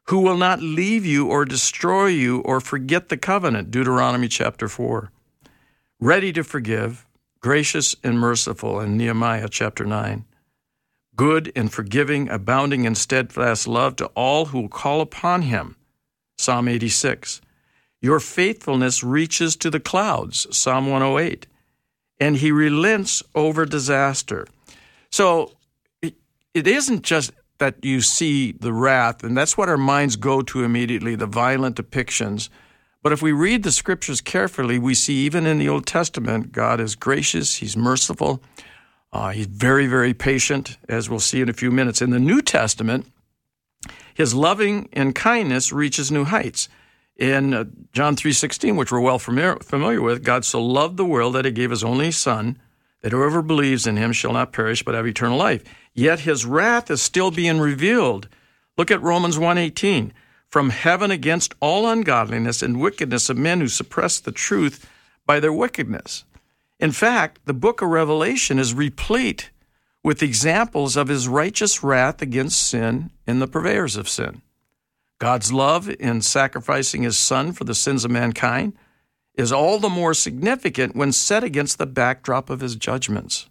[0.09, 5.11] Who will not leave you or destroy you or forget the covenant, Deuteronomy chapter 4.
[5.99, 7.07] Ready to forgive,
[7.39, 10.25] gracious and merciful in Nehemiah chapter 9
[11.15, 15.77] good and forgiving, abounding in steadfast love to all who will call upon him.
[16.37, 17.41] Psalm 86.
[18.01, 20.45] Your faithfulness reaches to the clouds.
[20.55, 21.47] Psalm 108.
[22.19, 24.45] And he relents over disaster.
[25.11, 25.53] So
[26.53, 30.63] it, isn't just that you see the wrath, and that's what our minds go to
[30.63, 32.49] immediately the violent depictions.
[33.01, 36.79] But if we read the scriptures carefully, we see even in the Old Testament, God
[36.79, 38.41] is gracious, He's merciful,
[39.13, 42.01] uh, he's very, very patient, as we'll see in a few minutes.
[42.01, 43.05] In the New Testament,
[44.15, 46.67] his loving and kindness reaches new heights.
[47.15, 51.45] In uh, John 3.16, which we're well familiar with, God so loved the world that
[51.45, 52.59] he gave his only Son,
[53.03, 55.63] that whoever believes in him shall not perish but have eternal life.
[55.93, 58.29] Yet his wrath is still being revealed.
[58.77, 60.11] Look at Romans 1.18.
[60.47, 64.89] From heaven against all ungodliness and wickedness of men who suppress the truth
[65.25, 66.23] by their wickedness.
[66.79, 69.51] In fact, the book of Revelation is replete
[70.01, 74.41] with examples of his righteous wrath against sin and the purveyors of sin.
[75.19, 78.73] God's love in sacrificing his son for the sins of mankind
[79.35, 83.47] is all the more significant when set against the backdrop of his judgments.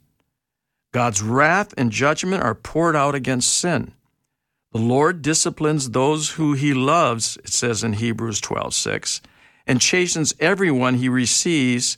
[0.92, 3.92] God's wrath and judgment are poured out against sin.
[4.72, 9.20] The Lord disciplines those who he loves, it says in Hebrews 12:6,
[9.66, 11.96] and chastens everyone he receives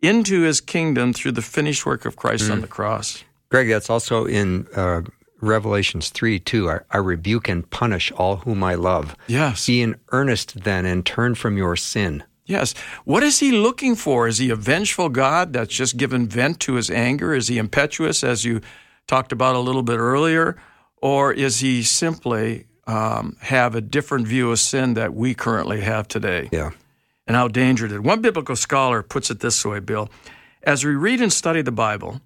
[0.00, 3.24] into his kingdom through the finished work of Christ on the cross.
[3.50, 5.02] Greg, that's also in uh,
[5.40, 6.70] Revelations 3 2.
[6.70, 9.16] I, I rebuke and punish all whom I love.
[9.26, 9.66] Yes.
[9.66, 12.24] Be in earnest then and turn from your sin.
[12.48, 12.74] Yes.
[13.04, 14.26] What is he looking for?
[14.26, 17.34] Is he a vengeful God that's just given vent to his anger?
[17.34, 18.60] Is he impetuous, as you
[19.06, 20.56] talked about a little bit earlier?
[21.00, 26.08] Or is he simply um, have a different view of sin that we currently have
[26.08, 26.48] today?
[26.50, 26.70] Yeah.
[27.26, 28.00] and how dangerous it is.
[28.00, 30.08] One biblical scholar puts it this way, Bill.
[30.62, 32.22] As we read and study the Bible,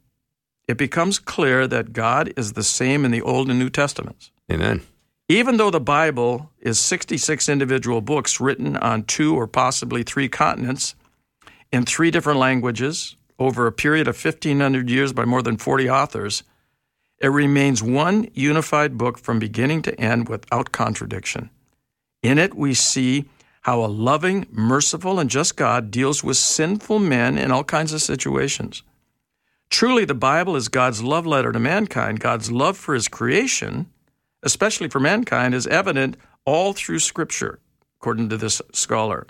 [0.68, 4.30] it becomes clear that God is the same in the Old and New Testaments.
[4.50, 4.82] Amen.
[5.32, 10.94] Even though the Bible is 66 individual books written on two or possibly three continents
[11.72, 16.42] in three different languages over a period of 1,500 years by more than 40 authors,
[17.18, 21.48] it remains one unified book from beginning to end without contradiction.
[22.22, 23.24] In it, we see
[23.62, 28.02] how a loving, merciful, and just God deals with sinful men in all kinds of
[28.02, 28.82] situations.
[29.70, 32.20] Truly, the Bible is God's love letter to mankind.
[32.20, 33.86] God's love for his creation,
[34.42, 37.58] especially for mankind, is evident all through Scripture,
[38.00, 39.26] according to this scholar.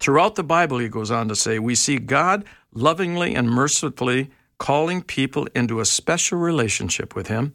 [0.00, 5.02] Throughout the Bible, he goes on to say, we see God lovingly and mercifully calling
[5.02, 7.54] people into a special relationship with him,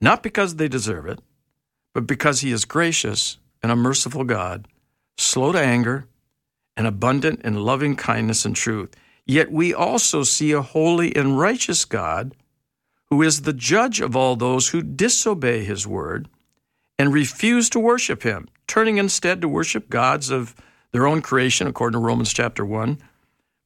[0.00, 1.20] not because they deserve it,
[1.94, 4.66] but because he is gracious and a merciful God,
[5.18, 6.06] slow to anger,
[6.76, 8.94] and abundant in loving kindness and truth.
[9.26, 12.34] Yet we also see a holy and righteous God
[13.10, 16.28] who is the judge of all those who disobey his word
[16.98, 20.54] and refuse to worship him, turning instead to worship gods of
[20.92, 22.98] their own creation, according to Romans chapter 1.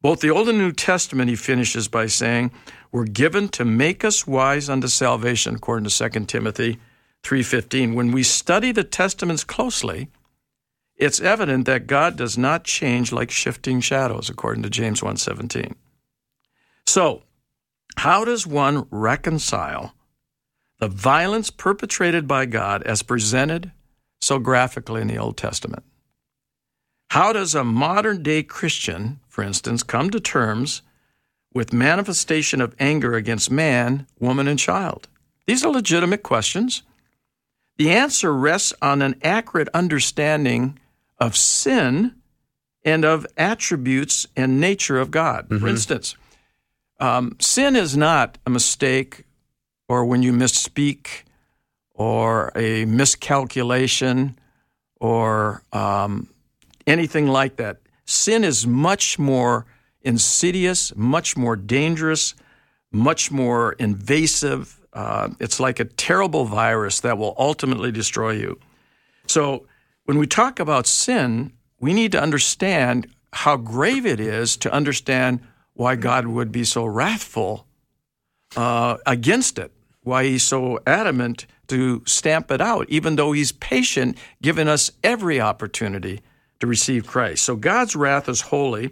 [0.00, 2.52] Both the Old and New Testament, he finishes by saying,
[2.92, 6.78] were given to make us wise unto salvation, according to 2 Timothy
[7.22, 7.94] 3:15.
[7.94, 10.10] When we study the testaments closely,
[10.96, 15.74] it's evident that God does not change like shifting shadows, according to James 1:17.
[16.86, 17.22] So,
[17.96, 19.94] how does one reconcile
[20.78, 23.72] the violence perpetrated by God as presented
[24.20, 25.84] so graphically in the Old Testament?
[27.10, 30.82] How does a modern day Christian, for instance, come to terms
[31.52, 35.08] with manifestation of anger against man, woman, and child?
[35.46, 36.82] These are legitimate questions.
[37.76, 40.78] The answer rests on an accurate understanding
[41.18, 42.14] of sin
[42.84, 45.48] and of attributes and nature of God.
[45.48, 45.68] For mm-hmm.
[45.68, 46.16] instance,
[47.00, 49.24] um, sin is not a mistake
[49.88, 51.24] or when you misspeak
[51.94, 54.38] or a miscalculation
[55.00, 56.28] or um,
[56.86, 57.78] anything like that.
[58.04, 59.66] Sin is much more
[60.02, 62.34] insidious, much more dangerous,
[62.92, 64.80] much more invasive.
[64.92, 68.58] Uh, it's like a terrible virus that will ultimately destroy you.
[69.26, 69.66] So,
[70.04, 75.40] when we talk about sin, we need to understand how grave it is to understand
[75.74, 77.66] why God would be so wrathful
[78.56, 84.16] uh, against it, why He's so adamant to stamp it out, even though He's patient,
[84.40, 86.20] giving us every opportunity
[86.60, 87.44] to receive Christ.
[87.44, 88.90] So God's wrath is holy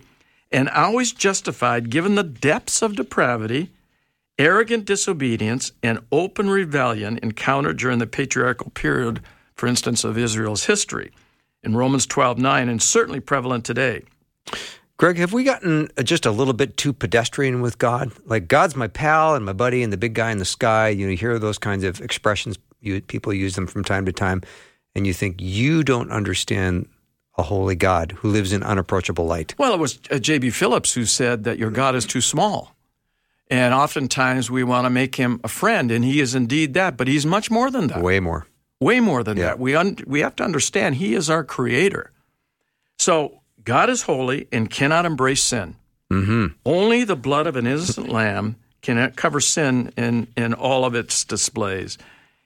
[0.50, 3.70] and always justified given the depths of depravity,
[4.38, 9.20] arrogant disobedience, and open rebellion encountered during the patriarchal period,
[9.54, 11.10] for instance, of Israel's history.
[11.62, 14.02] In Romans 12 9, and certainly prevalent today.
[15.02, 18.12] Greg, have we gotten just a little bit too pedestrian with God?
[18.24, 20.90] Like God's my pal and my buddy and the big guy in the sky.
[20.90, 22.56] You know, you hear those kinds of expressions.
[22.80, 24.42] You, people use them from time to time,
[24.94, 26.88] and you think you don't understand
[27.36, 29.56] a holy God who lives in unapproachable light.
[29.58, 30.50] Well, it was uh, J.B.
[30.50, 32.76] Phillips who said that your God is too small.
[33.50, 37.08] And oftentimes we want to make him a friend, and he is indeed that, but
[37.08, 38.02] he's much more than that.
[38.02, 38.46] Way more.
[38.78, 39.46] Way more than Yeah.
[39.46, 39.58] that.
[39.58, 42.12] We, un- we have to understand he is our creator.
[43.00, 45.76] So God is holy and cannot embrace sin.
[46.10, 46.46] Mm-hmm.
[46.64, 51.24] Only the blood of an innocent lamb can cover sin in, in all of its
[51.24, 51.98] displays.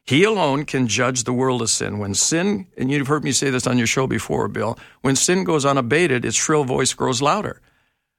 [0.04, 1.98] He alone can judge the world of sin.
[1.98, 5.42] When sin, and you've heard me say this on your show before, Bill, when sin
[5.42, 7.60] goes unabated, its shrill voice grows louder.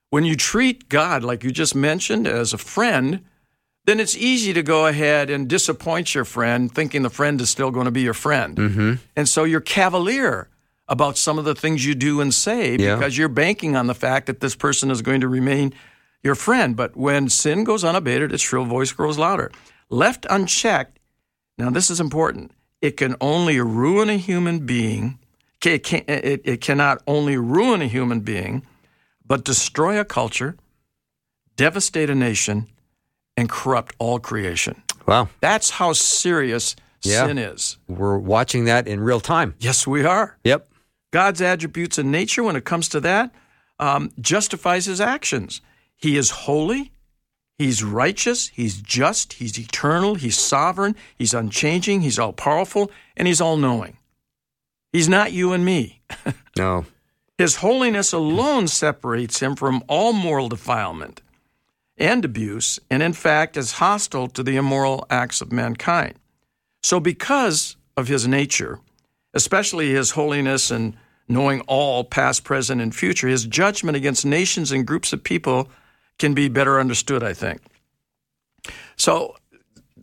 [0.09, 3.23] When you treat God, like you just mentioned, as a friend,
[3.85, 7.71] then it's easy to go ahead and disappoint your friend, thinking the friend is still
[7.71, 8.57] going to be your friend.
[8.57, 8.93] Mm-hmm.
[9.15, 10.49] And so you're cavalier
[10.87, 12.95] about some of the things you do and say Yeah.
[12.95, 15.73] because you're banking on the fact that this person is going to remain
[16.23, 16.75] your friend.
[16.75, 19.51] But when sin goes unabated, its shrill voice grows louder.
[19.89, 20.99] Left unchecked,
[21.57, 25.19] now this is important, it can only ruin a human being.
[25.65, 28.63] It, can, it, it cannot only ruin a human being,
[29.25, 30.55] but destroy a culture,
[31.55, 32.67] devastate a nation,
[33.35, 34.81] and corrupt all creation.
[35.07, 35.29] Wow.
[35.41, 37.25] That's how serious Yeah.
[37.27, 37.77] sin is.
[37.87, 39.55] We're watching that in real time.
[39.59, 40.37] Yes, we are.
[40.43, 40.67] Yep.
[41.11, 43.33] God's attributes and nature, when it comes to that,
[43.79, 45.61] um, justifies his actions.
[45.95, 46.91] He is holy,
[47.57, 53.41] he's righteous, he's just, he's eternal, he's sovereign, he's unchanging, he's all powerful, and he's
[53.41, 53.97] all knowing.
[54.91, 56.01] He's not you and me.
[56.57, 56.87] No.
[57.37, 61.21] His holiness alone separates him from all moral defilement
[61.95, 66.15] and abuse, and in fact is hostile to the immoral acts of mankind.
[66.81, 68.79] So, because of his nature,
[69.37, 74.87] especially his holiness and knowing all past, present, and future, his judgment against nations and
[74.87, 75.69] groups of people
[76.17, 77.61] can be better understood, I think.
[78.95, 79.35] So,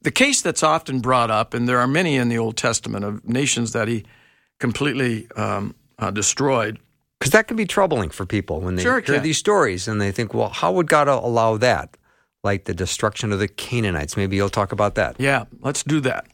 [0.03, 3.27] the case that's often brought up, and there are many in the Old Testament of
[3.29, 4.05] nations that he
[4.61, 6.79] completely um, uh, destroyed.
[7.19, 9.23] Because that can be troubling for people when they Sure hear can.
[9.23, 11.97] these stories and they think, well, how would God allow that?
[12.45, 14.17] Like the destruction of the Canaanites.
[14.17, 15.17] Maybe you'll talk about that.
[15.19, 16.27] Yeah, let's do that.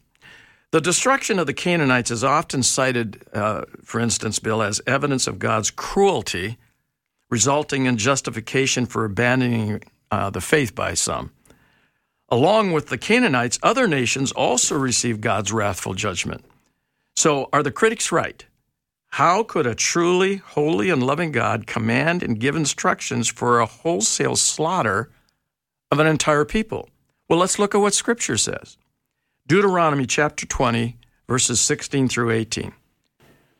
[0.72, 5.40] The destruction of the Canaanites is often cited, uh, for instance, Bill, as evidence of
[5.40, 6.58] God's cruelty,
[7.28, 11.32] resulting in justification for abandoning uh, the faith by some.
[12.28, 16.44] Along with the Canaanites, other nations also receive God's wrathful judgment.
[17.16, 18.46] So, are the critics right?
[19.08, 24.36] How could a truly holy and loving God command and give instructions for a wholesale
[24.36, 25.10] slaughter
[25.90, 26.88] of an entire people?
[27.28, 28.76] Well, let's look at what Scripture says.
[29.50, 30.96] Deuteronomy chapter 20,
[31.26, 32.72] verses 16 through 18.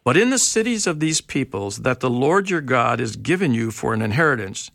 [0.05, 3.73] But in the cities of these peoples that the Lord your God has given you
[3.73, 4.71] for an inheritance,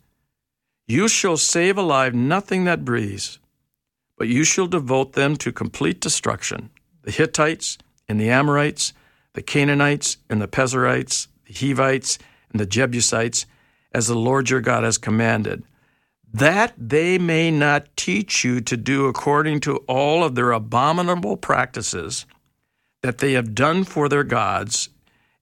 [0.86, 3.38] you shall save alive nothing that breathes,
[4.18, 6.68] but you shall devote them to complete destruction
[7.00, 8.92] the Hittites and the Amorites,
[9.32, 12.18] the Canaanites and the Perizzites, the Hivites
[12.50, 13.46] and the Jebusites,
[13.90, 15.64] as the Lord your God has commanded
[16.38, 22.26] that they may not teach you to do according to all of their abominable practices
[23.02, 24.90] that they have done for their gods,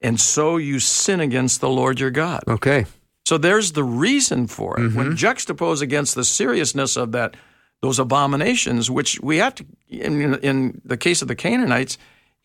[0.00, 2.42] and so you sin against the Lord your God.
[2.46, 2.86] Okay.
[3.26, 4.94] So there's the reason for it.
[4.94, 5.14] When mm-hmm.
[5.14, 7.36] juxtaposed against the seriousness of that,
[7.80, 11.96] those abominations, which we have to, in, in the case of the Canaanites,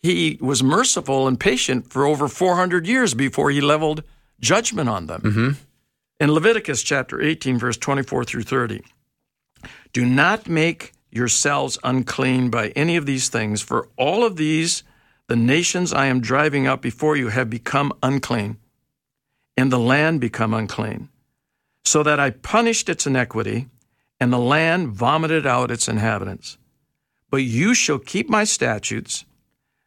[0.01, 4.03] he was merciful and patient for over 400 years before he leveled
[4.39, 5.21] judgment on them.
[5.21, 5.49] Mm-hmm.
[6.19, 8.83] In Leviticus chapter 18, verse 24 through 30,
[9.93, 14.83] do not make yourselves unclean by any of these things, for all of these,
[15.27, 18.57] the nations I am driving out before you, have become unclean,
[19.55, 21.07] and the land become unclean,
[21.85, 23.69] so that I punished its iniquity,
[24.19, 26.57] and the land vomited out its inhabitants.
[27.29, 29.23] But you shall keep my statutes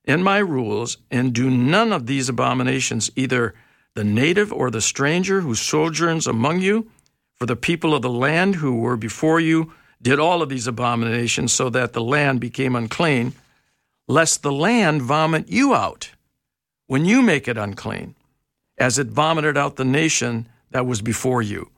[0.07, 3.55] and my rules, and do none of these abominations, either
[3.95, 6.89] the native or the stranger who sojourns among you,
[7.35, 11.53] for the people of the land who were before you did all of these abominations,
[11.53, 13.33] so that the land became unclean,
[14.09, 16.11] lest the land vomit you out
[16.87, 18.15] when you make it unclean,
[18.79, 21.71] as it vomited out the nation that was before you.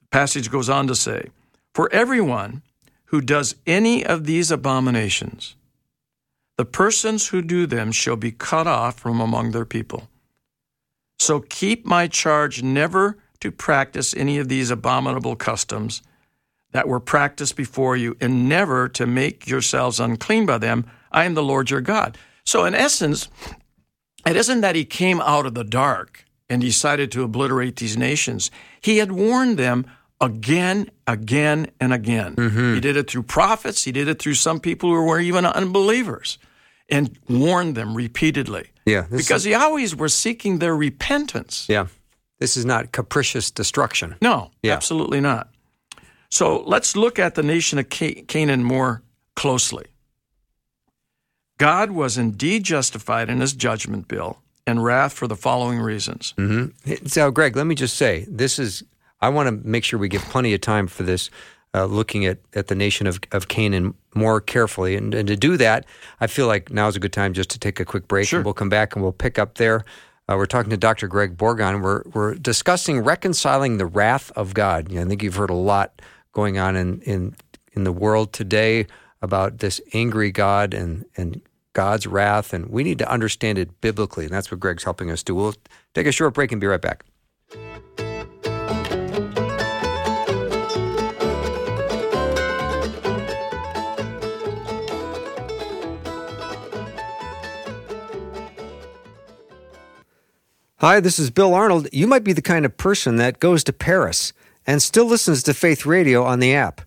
[0.00, 1.30] The passage goes on to say,
[1.74, 2.62] For everyone
[3.06, 5.54] who does any of these abominations,
[6.56, 10.08] the persons who do them shall be cut off from among their people.
[11.18, 16.02] So keep my charge never to practice any of these abominable customs
[16.72, 20.84] that were practiced before you, and never to make yourselves unclean by them.
[21.12, 22.18] I am the Lord your God.
[22.44, 23.28] So, in essence,
[24.26, 28.50] it isn't that he came out of the dark and decided to obliterate these nations.
[28.80, 29.86] He had warned them
[30.20, 32.34] again, again, and again.
[32.34, 32.74] Mm-hmm.
[32.74, 36.38] He did it through prophets, he did it through some people who were even unbelievers,
[36.88, 38.70] and warned them repeatedly.
[38.84, 39.06] Yeah.
[39.10, 41.66] Because he always were seeking their repentance.
[41.68, 41.86] Yeah.
[42.38, 44.16] This is not capricious destruction.
[44.20, 44.74] No, Yeah.
[44.74, 45.48] absolutely not.
[46.30, 49.02] So let's look at the nation of Canaan more
[49.36, 49.86] closely.
[51.58, 56.34] God was indeed justified in his judgment bill and wrath for the following reasons.
[56.36, 57.06] Mm-hmm.
[57.06, 58.82] So, Greg, let me just say this is,
[59.20, 61.30] I want to make sure we give plenty of time for this,
[61.74, 64.94] uh, looking at, at the nation of, of Canaan more carefully.
[64.94, 65.84] And, and to do that,
[66.20, 68.38] I feel like now is a good time just to take a quick break Sure.
[68.38, 69.84] and we'll come back and we'll pick up there.
[70.28, 71.08] Uh, we're talking to Dr.
[71.08, 71.82] Greg Bourgond.
[71.82, 74.88] We're, we're discussing reconciling the wrath of God.
[74.88, 76.00] You know, I think you've heard a lot
[76.32, 77.36] going on in, in,
[77.72, 78.86] in the world today
[79.20, 81.42] about this angry God and, and
[81.74, 84.24] God's wrath, and we need to understand it biblically.
[84.24, 85.34] And that's what Greg's helping us do.
[85.34, 85.54] We'll
[85.92, 87.04] take a short break and be right back.
[100.78, 101.86] Hi, this is Bill Arnold.
[101.92, 104.32] You might be the kind of person that goes to Paris
[104.66, 106.80] and still listens to Faith Radio on the app.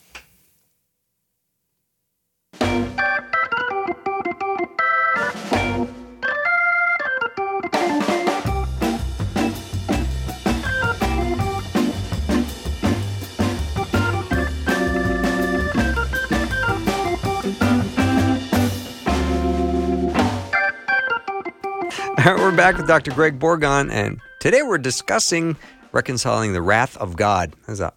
[22.27, 23.13] we're back with Dr.
[23.13, 25.57] Greg Bourgond, and today we're discussing
[25.93, 27.55] reconciling the wrath of God.
[27.67, 27.93] That's an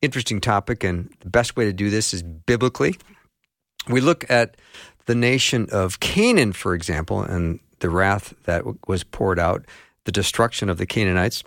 [0.00, 2.96] interesting topic, and the best way to do this is biblically.
[3.88, 4.56] We look at
[5.04, 9.66] the nation of Canaan, for example, and the wrath that was poured out,
[10.04, 11.44] the destruction of the Canaanites.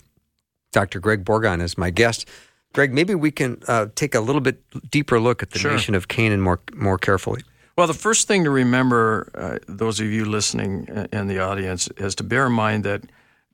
[0.71, 0.99] Dr.
[0.99, 2.27] Greg Bourgond is my guest.
[2.73, 4.61] Greg, maybe we can uh, take a little bit
[4.91, 5.71] deeper look at the Sure.
[5.71, 7.41] nation of Canaan more more carefully.
[7.77, 12.15] Well, the first thing to remember, uh, those of you listening in the audience, is
[12.15, 13.03] to bear in mind that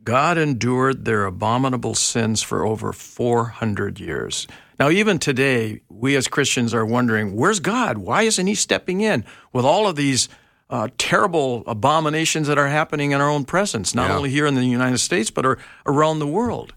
[0.04, 4.48] God endured their abominable sins for over 400 years.
[4.80, 7.98] Now, even today, we as Christians are wondering, where's God?
[7.98, 10.30] Why isn't He stepping in with all of these
[10.70, 14.18] uh, terrible abominations that are happening in our own presence, not Yeah.
[14.18, 16.74] only here in the United States, but ar- around the world?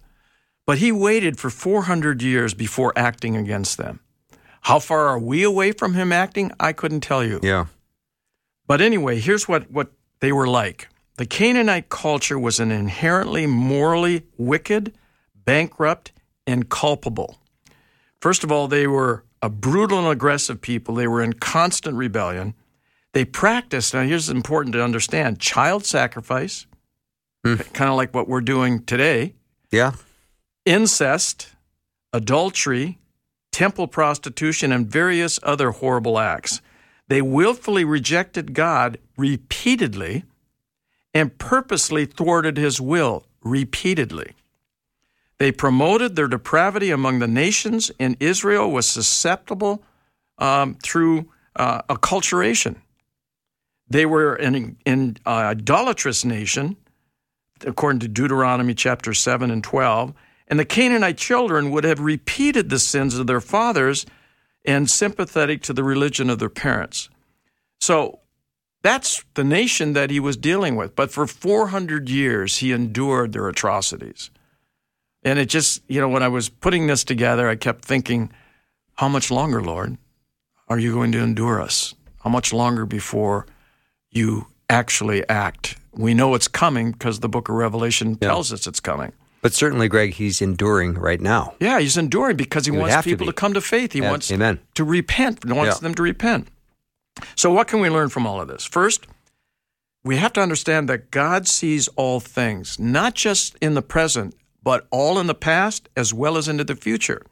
[0.66, 4.01] But He waited for 400 years before acting against them.
[4.61, 6.53] How far are we away from Him acting?
[6.61, 7.41] I couldn't tell you.
[7.43, 7.67] Yeah.
[8.67, 10.89] But anyway, here's what, what they were like.
[11.17, 14.95] The Canaanite culture was an inherently morally wicked,
[15.35, 16.13] bankrupt,
[16.47, 17.39] and culpable.
[18.21, 20.95] First of all, they were a brutal and aggressive people.
[20.95, 22.55] They were in constant rebellion.
[23.13, 26.67] They practiced, now here's important to understand child sacrifice,
[27.45, 27.57] hmm.
[27.57, 29.35] kind of like what we're doing today,
[29.73, 29.93] Yeah.
[30.65, 31.49] incest,
[32.13, 32.99] adultery,
[33.61, 36.63] temple prostitution, and various other horrible acts.
[37.09, 40.25] They willfully rejected God repeatedly
[41.13, 44.33] and purposely thwarted his will repeatedly.
[45.37, 49.83] They promoted their depravity among the nations, and Israel was susceptible
[50.39, 52.77] um, through uh, acculturation.
[53.91, 56.79] They were an, an uh, idolatrous nation,
[57.67, 60.15] according to Deuteronomy chapter 7 and 12.
[60.51, 64.05] And the Canaanite children would have repeated the sins of their fathers
[64.64, 67.09] and sympathetic to the religion of their parents.
[67.80, 68.18] So
[68.82, 70.96] that's the nation that he was dealing with.
[70.96, 74.30] But for 400 years, he endured their atrocities.
[75.22, 78.32] And it just, you know, when I was putting this together, I kept thinking,
[78.94, 79.98] how much longer, Lord,
[80.68, 81.94] are you going to endure us?
[82.24, 83.46] How much longer before
[84.11, 85.76] you actually act?
[85.92, 89.12] We know it's coming because the book of Revelation tells us it's coming.
[89.43, 91.55] But certainly, Greg, he's enduring right now.
[91.61, 93.93] Yeah, he's enduring because he, He wants have to people to, come to faith.
[93.93, 94.61] He Yeah, wants amen.
[94.74, 95.45] to repent.
[95.45, 95.80] He wants Yeah.
[95.80, 96.49] them to repent.
[97.36, 98.64] So, what can we learn from all of this?
[98.66, 99.07] First,
[100.05, 104.86] we have to understand that God sees all things, not just in the present, but
[104.91, 107.22] all in the past as well as into the future.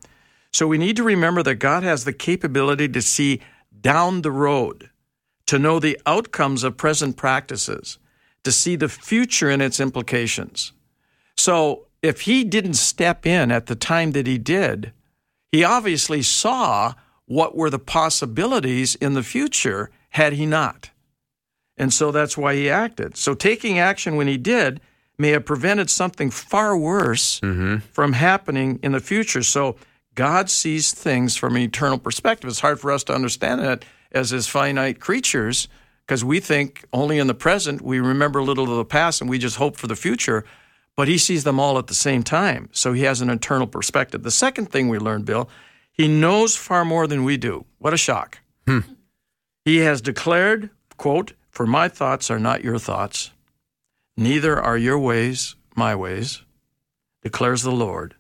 [0.53, 3.41] So, we need to remember that God has the capability to see
[3.81, 4.89] down the road,
[5.47, 7.99] to know the outcomes of present practices,
[8.45, 10.73] to see the future and its implications.
[11.37, 14.93] So if he didn't step in at the time that he did,
[15.51, 16.95] he obviously saw
[17.27, 20.91] what were the possibilities in the future had he not.
[21.77, 23.17] And so that's why he acted.
[23.17, 24.81] So taking action when he did
[25.19, 27.79] may have prevented something far worse mm-hmm.
[27.93, 29.43] from happening in the future.
[29.43, 29.77] So
[30.15, 32.49] God sees things from an eternal perspective.
[32.49, 35.69] It's hard for us to understand that as his finite creatures
[36.07, 39.29] because we think only in the present, we remember a little of the past and
[39.29, 40.43] we just hope for the future.
[40.99, 42.71] But he sees them all at the same time.
[42.73, 44.25] So he has an internal perspective.
[44.25, 45.49] The second thing we learned, Bill,
[45.93, 47.67] he knows far more than we do.
[47.79, 48.41] What a shock.
[48.67, 48.81] Hmm.
[49.65, 53.31] He has declared, quote, For my thoughts are not your thoughts,
[54.17, 56.43] neither are your ways my ways,
[57.23, 58.17] declares the Lord.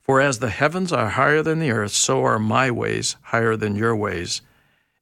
[0.00, 3.74] For as the heavens are higher than the earth, so are my ways higher than
[3.74, 4.40] your ways,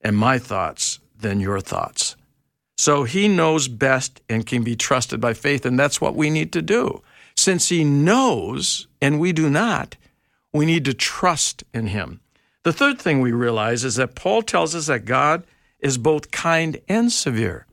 [0.00, 2.16] and my thoughts than your thoughts.
[2.78, 6.52] So he knows best and can be trusted by faith, and that's what we need
[6.52, 7.02] to do.
[7.36, 9.96] Since he knows and we do not,
[10.52, 12.20] we need to trust in him.
[12.64, 15.44] The third thing we realize is that Paul tells us that God
[15.80, 17.66] is both kind and severe.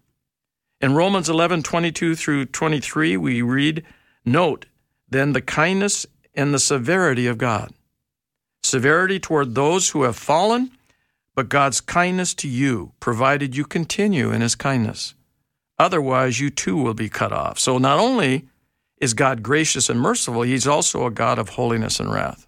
[0.81, 3.85] In Romans 11, 22 through 23, we read,
[4.25, 4.65] Note
[5.09, 7.73] then the kindness and the severity of God.
[8.63, 10.71] Severity toward those who have fallen,
[11.35, 15.15] but God's kindness to you, provided you continue in his kindness.
[15.77, 17.57] Otherwise, you too will be cut off.
[17.57, 18.47] So not only
[18.99, 22.45] is God gracious and merciful, he's also a God of holiness and wrath.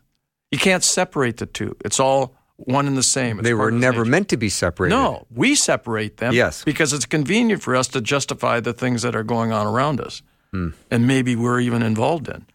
[0.51, 1.77] You can't separate the two.
[1.85, 3.39] It's all one and the same.
[3.39, 4.11] It's They were never nature.
[4.11, 4.93] meant to be separated.
[4.93, 6.33] No, we separate them.
[6.33, 6.63] Yes.
[6.63, 10.21] Because it's convenient for us to justify the things that are going on around us
[10.51, 10.69] hmm.
[10.89, 12.45] and maybe we're even involved in.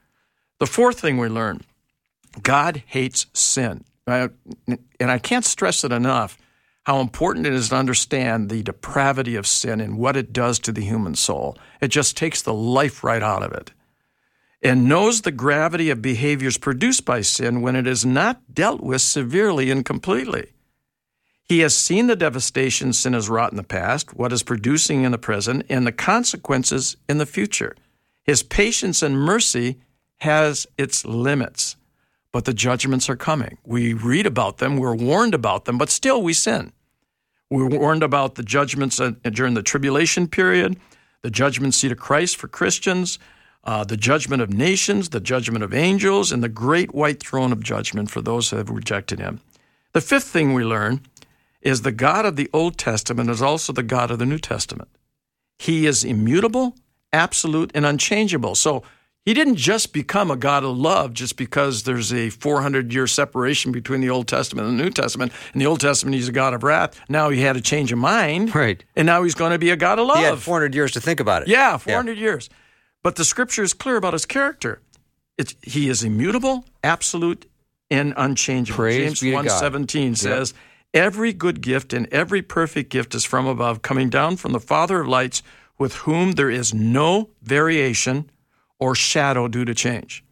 [0.59, 1.63] The fourth thing we learn
[2.43, 3.85] God hates sin.
[4.07, 6.39] And I can't stress it enough
[6.85, 10.71] how important it is to understand the depravity of sin and what it does to
[10.71, 11.59] the human soul.
[11.81, 13.73] It just takes the life right out of it.
[14.63, 19.03] And knows the gravity of behaviors produced by sin when it is not dealt with
[19.03, 20.53] severely and completely.
[21.43, 25.13] He has seen the devastation sin has wrought in the past, what is producing in
[25.13, 27.77] the present, and the consequences in the future.
[28.25, 29.79] His patience and mercy
[30.19, 31.77] has its limits,
[32.33, 33.59] but the judgments are coming.
[33.65, 36.73] We read about them, we're warned about them, but still we sin.
[37.51, 40.79] We're warned about the judgments during the tribulation period,
[41.23, 43.19] the judgment seat of Christ for Christians,
[43.63, 47.63] uh, the judgment of nations, the judgment of angels, and the great white throne of
[47.63, 49.41] judgment for those who have rejected him.
[49.93, 51.01] The fifth thing we learn
[51.63, 54.89] is the God of the Old Testament is also the God of the New Testament.
[55.59, 56.77] He is immutable,
[57.13, 58.55] absolute, and unchangeable.
[58.55, 58.83] So
[59.27, 63.73] he didn't just become a God of love just because there's a 400 year separation
[63.73, 65.33] between the Old Testament and the New Testament.
[65.53, 67.01] In the Old Testament, he's a God of wrath.
[67.09, 68.55] Now he had a change of mind.
[68.55, 68.85] Right.
[68.95, 70.19] And now he's going to be a God of love.
[70.19, 71.49] He had 400 years to think about it.
[71.49, 72.49] Yeah, 400 years.
[73.03, 74.81] But the scripture is clear about his character.
[75.37, 77.51] It's, he is immutable, absolute,
[77.91, 78.77] and unchangeable.
[78.77, 79.73] Praise James to God.
[79.73, 80.55] 1.17 says,
[80.95, 85.01] Every good gift and every perfect gift is from above, coming down from the Father
[85.01, 85.43] of lights,
[85.79, 88.31] with whom there is no variation
[88.79, 90.25] or shadow due to change.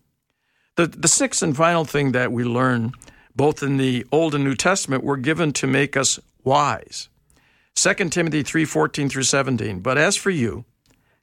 [0.76, 2.92] The, the sixth and final thing that we learn,
[3.36, 7.08] both in the Old and New Testament, were given to make us wise.
[7.74, 9.80] 2 Timothy 3:14 through 17.
[9.80, 10.64] But as for you,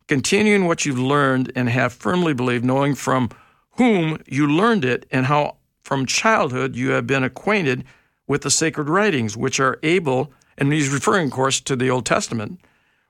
[0.08, 3.30] continue in what you've learned and have firmly believed, knowing from
[3.72, 7.84] whom you learned it and how from childhood you have been acquainted
[8.28, 12.06] with the sacred writings, which are able, and he's referring, of course, to the Old
[12.06, 12.60] Testament,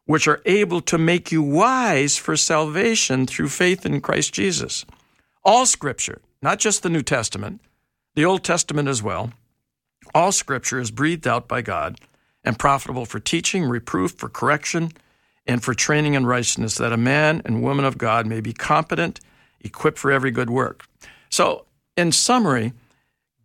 [0.05, 4.85] which are able to make you wise for salvation through faith in Christ Jesus.
[5.43, 7.61] All scripture, not just the New Testament,
[8.15, 9.31] the Old Testament as well,
[10.13, 11.99] all scripture is breathed out by God
[12.43, 14.91] and profitable for teaching, reproof, for correction,
[15.45, 19.19] and for training in righteousness, that a man and woman of God may be competent,
[19.61, 20.85] equipped for every good work.
[21.29, 22.73] So, in summary,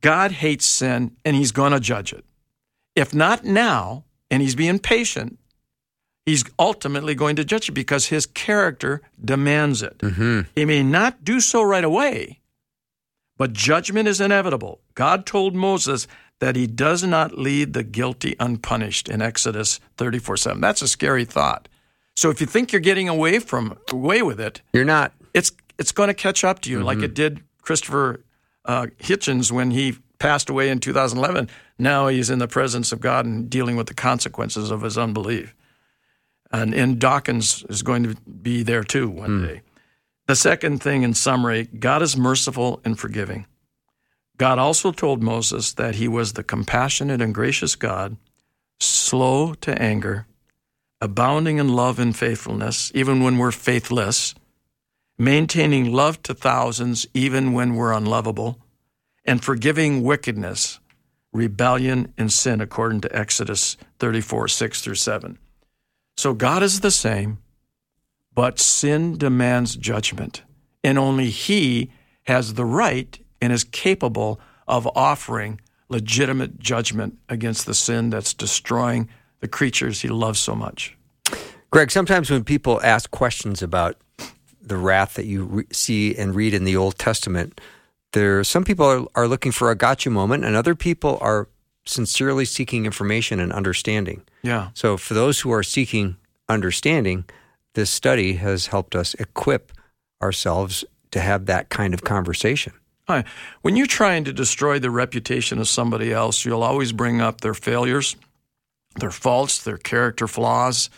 [0.00, 2.24] God hates sin and he's going to judge it.
[2.94, 5.38] If not now, and he's being patient,
[6.26, 10.02] he's ultimately going to judge you because his character demands it.
[10.54, 12.40] He may not do so right away,
[13.38, 14.80] but judgment is inevitable.
[14.94, 16.06] God told Moses
[16.40, 20.60] that he does not lead the guilty unpunished in Exodus 34 7.
[20.60, 21.68] That's a scary thought.
[22.14, 25.12] So if you think you're getting away from away with it, You're not.
[25.32, 28.20] it's it's going to catch up to you, like it did Christopher
[28.64, 31.50] uh, Hitchens when he passed away in 2011.
[31.78, 35.54] Now he's in the presence of God and dealing with the consequences of his unbelief.
[36.62, 39.46] And, and Dawkins is going to be there too one hmm.
[39.46, 39.60] day.
[40.26, 43.46] The second thing, in summary, God is merciful and forgiving.
[44.38, 48.16] God also told Moses that he was the compassionate and gracious God,
[48.80, 50.26] slow to anger,
[51.00, 54.34] abounding in love and faithfulness, even when we're faithless,
[55.16, 58.58] maintaining love to thousands, even when we're unlovable,
[59.24, 60.80] and forgiving wickedness,
[61.32, 65.38] rebellion, and sin, according to Exodus 34 6 through 7.
[66.16, 67.38] So God is the same,
[68.34, 70.42] but sin demands judgment,
[70.82, 71.90] and only He
[72.24, 79.08] has the right and is capable of offering legitimate judgment against the sin that's destroying
[79.40, 80.96] the creatures He loves so much.
[81.70, 83.96] Greg, sometimes when people ask questions about
[84.60, 87.60] the wrath that you re- see and read in the Old Testament,
[88.12, 91.48] there some people are, are looking for a gotcha moment, and other people are
[91.86, 94.22] sincerely seeking information and understanding.
[94.42, 94.70] Yeah.
[94.74, 96.16] So, for those who are seeking
[96.48, 97.24] understanding,
[97.74, 99.72] this study has helped us equip
[100.22, 102.72] ourselves to have that kind of conversation.
[103.62, 107.54] When you're trying to destroy the reputation of somebody else, you'll always bring up their
[107.54, 108.16] failures,
[108.96, 110.90] their faults, their character flaws,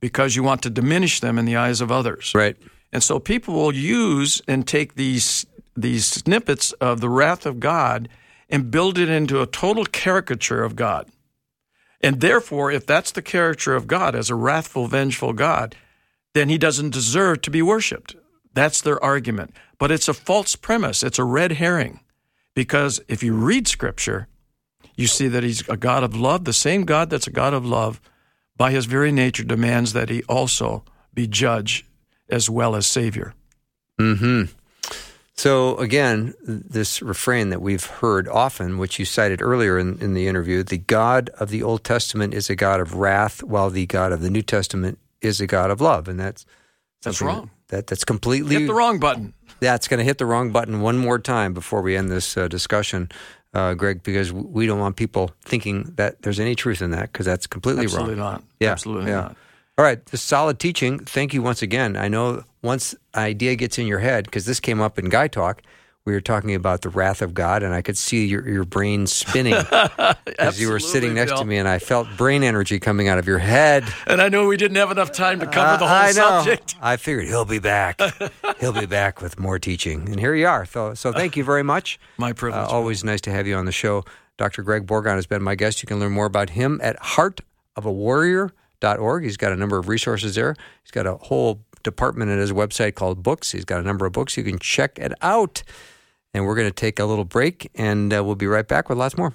[0.00, 2.32] because you want to diminish them in the eyes of others.
[2.34, 2.56] Right.
[2.92, 8.08] And so people will use and take these these snippets of the wrath of God
[8.50, 11.08] and build it into a total caricature of God.
[12.00, 15.76] And therefore, if that's the character of God as a wrathful, vengeful God,
[16.34, 18.16] then he doesn't deserve to be worshiped.
[18.52, 19.54] That's their argument.
[19.78, 21.02] But it's a false premise.
[21.02, 22.00] It's a red herring.
[22.54, 24.28] Because if you read scripture,
[24.96, 26.44] you see that he's a God of love.
[26.44, 28.00] The same God that's a God of love,
[28.56, 30.84] by his very nature, demands that he also
[31.14, 31.86] be judge
[32.28, 33.34] as well as Savior.
[33.98, 34.44] Hmm.
[35.40, 40.28] So again, this refrain that we've heard often, which you cited earlier in, in the
[40.28, 44.12] interview, the God of the Old Testament is a God of wrath, while the God
[44.12, 46.44] of the New Testament is a God of love, and that's
[47.00, 47.48] That's wrong.
[47.68, 49.32] That that's completely Hit the wrong button.
[49.60, 52.46] that's going to hit the wrong button one more time before we end this uh,
[52.46, 53.08] discussion,
[53.54, 57.24] uh, Greg, because we don't want people thinking that there's any truth in that because
[57.24, 57.94] that's completely wrong.
[57.94, 58.32] Absolutely wrong.
[58.32, 58.44] not.
[58.60, 59.20] Yeah, Absolutely yeah.
[59.22, 59.36] not.
[59.80, 60.98] All right, this solid teaching.
[60.98, 61.96] Thank you once again.
[61.96, 65.62] I know once idea gets in your head, because this came up in Guy Talk,
[66.04, 69.06] we were talking about the wrath of God, and I could see your, your brain
[69.06, 69.54] spinning
[70.38, 73.26] as you were sitting next to me, and I felt brain energy coming out of
[73.26, 73.84] your head.
[74.06, 76.42] And I know we didn't have enough time to cover the Uh, whole I know.
[76.44, 76.74] subject.
[76.82, 77.98] I figured he'll be back.
[78.60, 80.66] he'll be back with more teaching, and here you are.
[80.66, 81.98] So, so thank you very much.
[82.18, 82.68] My Uh, privilege.
[82.68, 84.04] always nice to have you on the show.
[84.36, 84.62] Dr.
[84.62, 85.82] Greg Bourgond has been my guest.
[85.82, 86.96] You can learn more about him at
[89.20, 90.54] He's got a number of resources there.
[90.82, 93.52] He's got a whole department at his website called Books.
[93.52, 94.36] He's got a number of books.
[94.36, 95.62] You can check it out.
[96.32, 98.98] And we're going to take a little break, and uh, we'll be right back with
[98.98, 99.34] lots more.